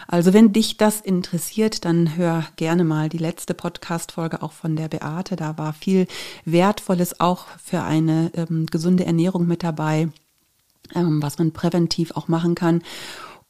Also 0.08 0.34
wenn 0.34 0.54
dich 0.54 0.78
das 0.78 1.02
interessiert, 1.02 1.86
dann 1.86 2.18
hör 2.18 2.46
gerne 2.56 2.84
mal 2.84 3.10
die 3.10 3.18
letzte 3.18 3.54
Podcast-Folge 3.54 4.42
auch 4.42 4.52
von 4.52 4.76
der 4.76 4.88
Beate. 4.88 5.36
Da 5.36 5.58
war 5.58 5.74
viel 5.74 6.08
Wertvolles 6.44 7.20
auch 7.20 7.46
für 7.64 7.84
eine 7.84 8.32
ähm, 8.36 8.66
gesunde 8.66 9.06
Ernährung 9.06 9.48
mit 9.48 9.64
dabei, 9.64 10.10
ähm, 10.94 11.22
was 11.22 11.38
man 11.38 11.52
präventiv 11.52 12.12
auch 12.12 12.28
machen 12.28 12.56
kann. 12.56 12.82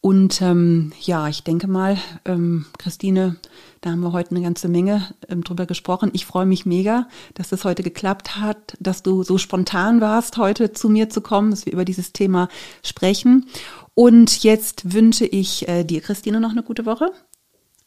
Und 0.05 0.39
ähm, 0.43 0.93
ja, 1.01 1.27
ich 1.29 1.43
denke 1.43 1.67
mal, 1.67 1.97
ähm, 2.25 2.67
Christine, 2.77 3.37
da 3.81 3.89
haben 3.89 4.01
wir 4.01 4.11
heute 4.11 4.35
eine 4.35 4.43
ganze 4.43 4.67
Menge 4.67 5.01
ähm, 5.29 5.43
drüber 5.43 5.65
gesprochen. 5.65 6.11
Ich 6.13 6.27
freue 6.27 6.45
mich 6.45 6.63
mega, 6.67 7.07
dass 7.33 7.49
das 7.49 7.63
heute 7.63 7.81
geklappt 7.81 8.35
hat, 8.35 8.77
dass 8.79 9.01
du 9.01 9.23
so 9.23 9.39
spontan 9.39 10.01
warst, 10.01 10.37
heute 10.37 10.73
zu 10.73 10.89
mir 10.89 11.09
zu 11.09 11.21
kommen, 11.21 11.49
dass 11.49 11.65
wir 11.65 11.73
über 11.73 11.85
dieses 11.85 12.13
Thema 12.13 12.49
sprechen. 12.83 13.47
Und 13.95 14.43
jetzt 14.43 14.93
wünsche 14.93 15.25
ich 15.25 15.67
äh, 15.67 15.83
dir, 15.83 16.01
Christine, 16.01 16.39
noch 16.39 16.51
eine 16.51 16.63
gute 16.63 16.85
Woche. 16.85 17.11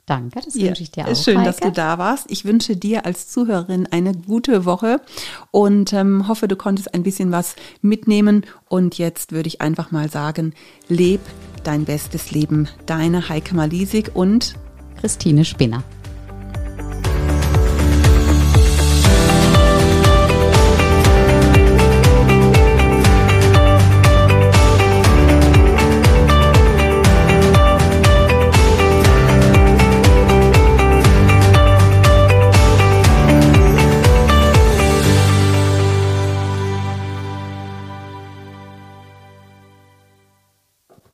Danke, 0.06 0.40
das 0.42 0.54
wünsche 0.54 0.82
ich 0.82 0.90
dir 0.90 1.06
auch. 1.06 1.14
Schön, 1.14 1.36
Heike. 1.38 1.46
dass 1.46 1.56
du 1.58 1.70
da 1.70 1.98
warst. 1.98 2.30
Ich 2.30 2.46
wünsche 2.46 2.76
dir 2.76 3.04
als 3.04 3.28
Zuhörerin 3.28 3.86
eine 3.90 4.14
gute 4.14 4.64
Woche 4.64 5.02
und 5.50 5.92
ähm, 5.92 6.26
hoffe, 6.26 6.48
du 6.48 6.56
konntest 6.56 6.94
ein 6.94 7.02
bisschen 7.02 7.30
was 7.30 7.56
mitnehmen. 7.82 8.46
Und 8.70 8.96
jetzt 8.96 9.32
würde 9.32 9.48
ich 9.48 9.60
einfach 9.60 9.90
mal 9.90 10.10
sagen, 10.10 10.54
leb 10.88 11.20
dein 11.62 11.84
bestes 11.84 12.30
Leben. 12.30 12.68
Deine 12.86 13.28
Heike 13.28 13.54
Malisik 13.54 14.12
und 14.14 14.54
Christine 14.98 15.44
Spinner. 15.44 15.84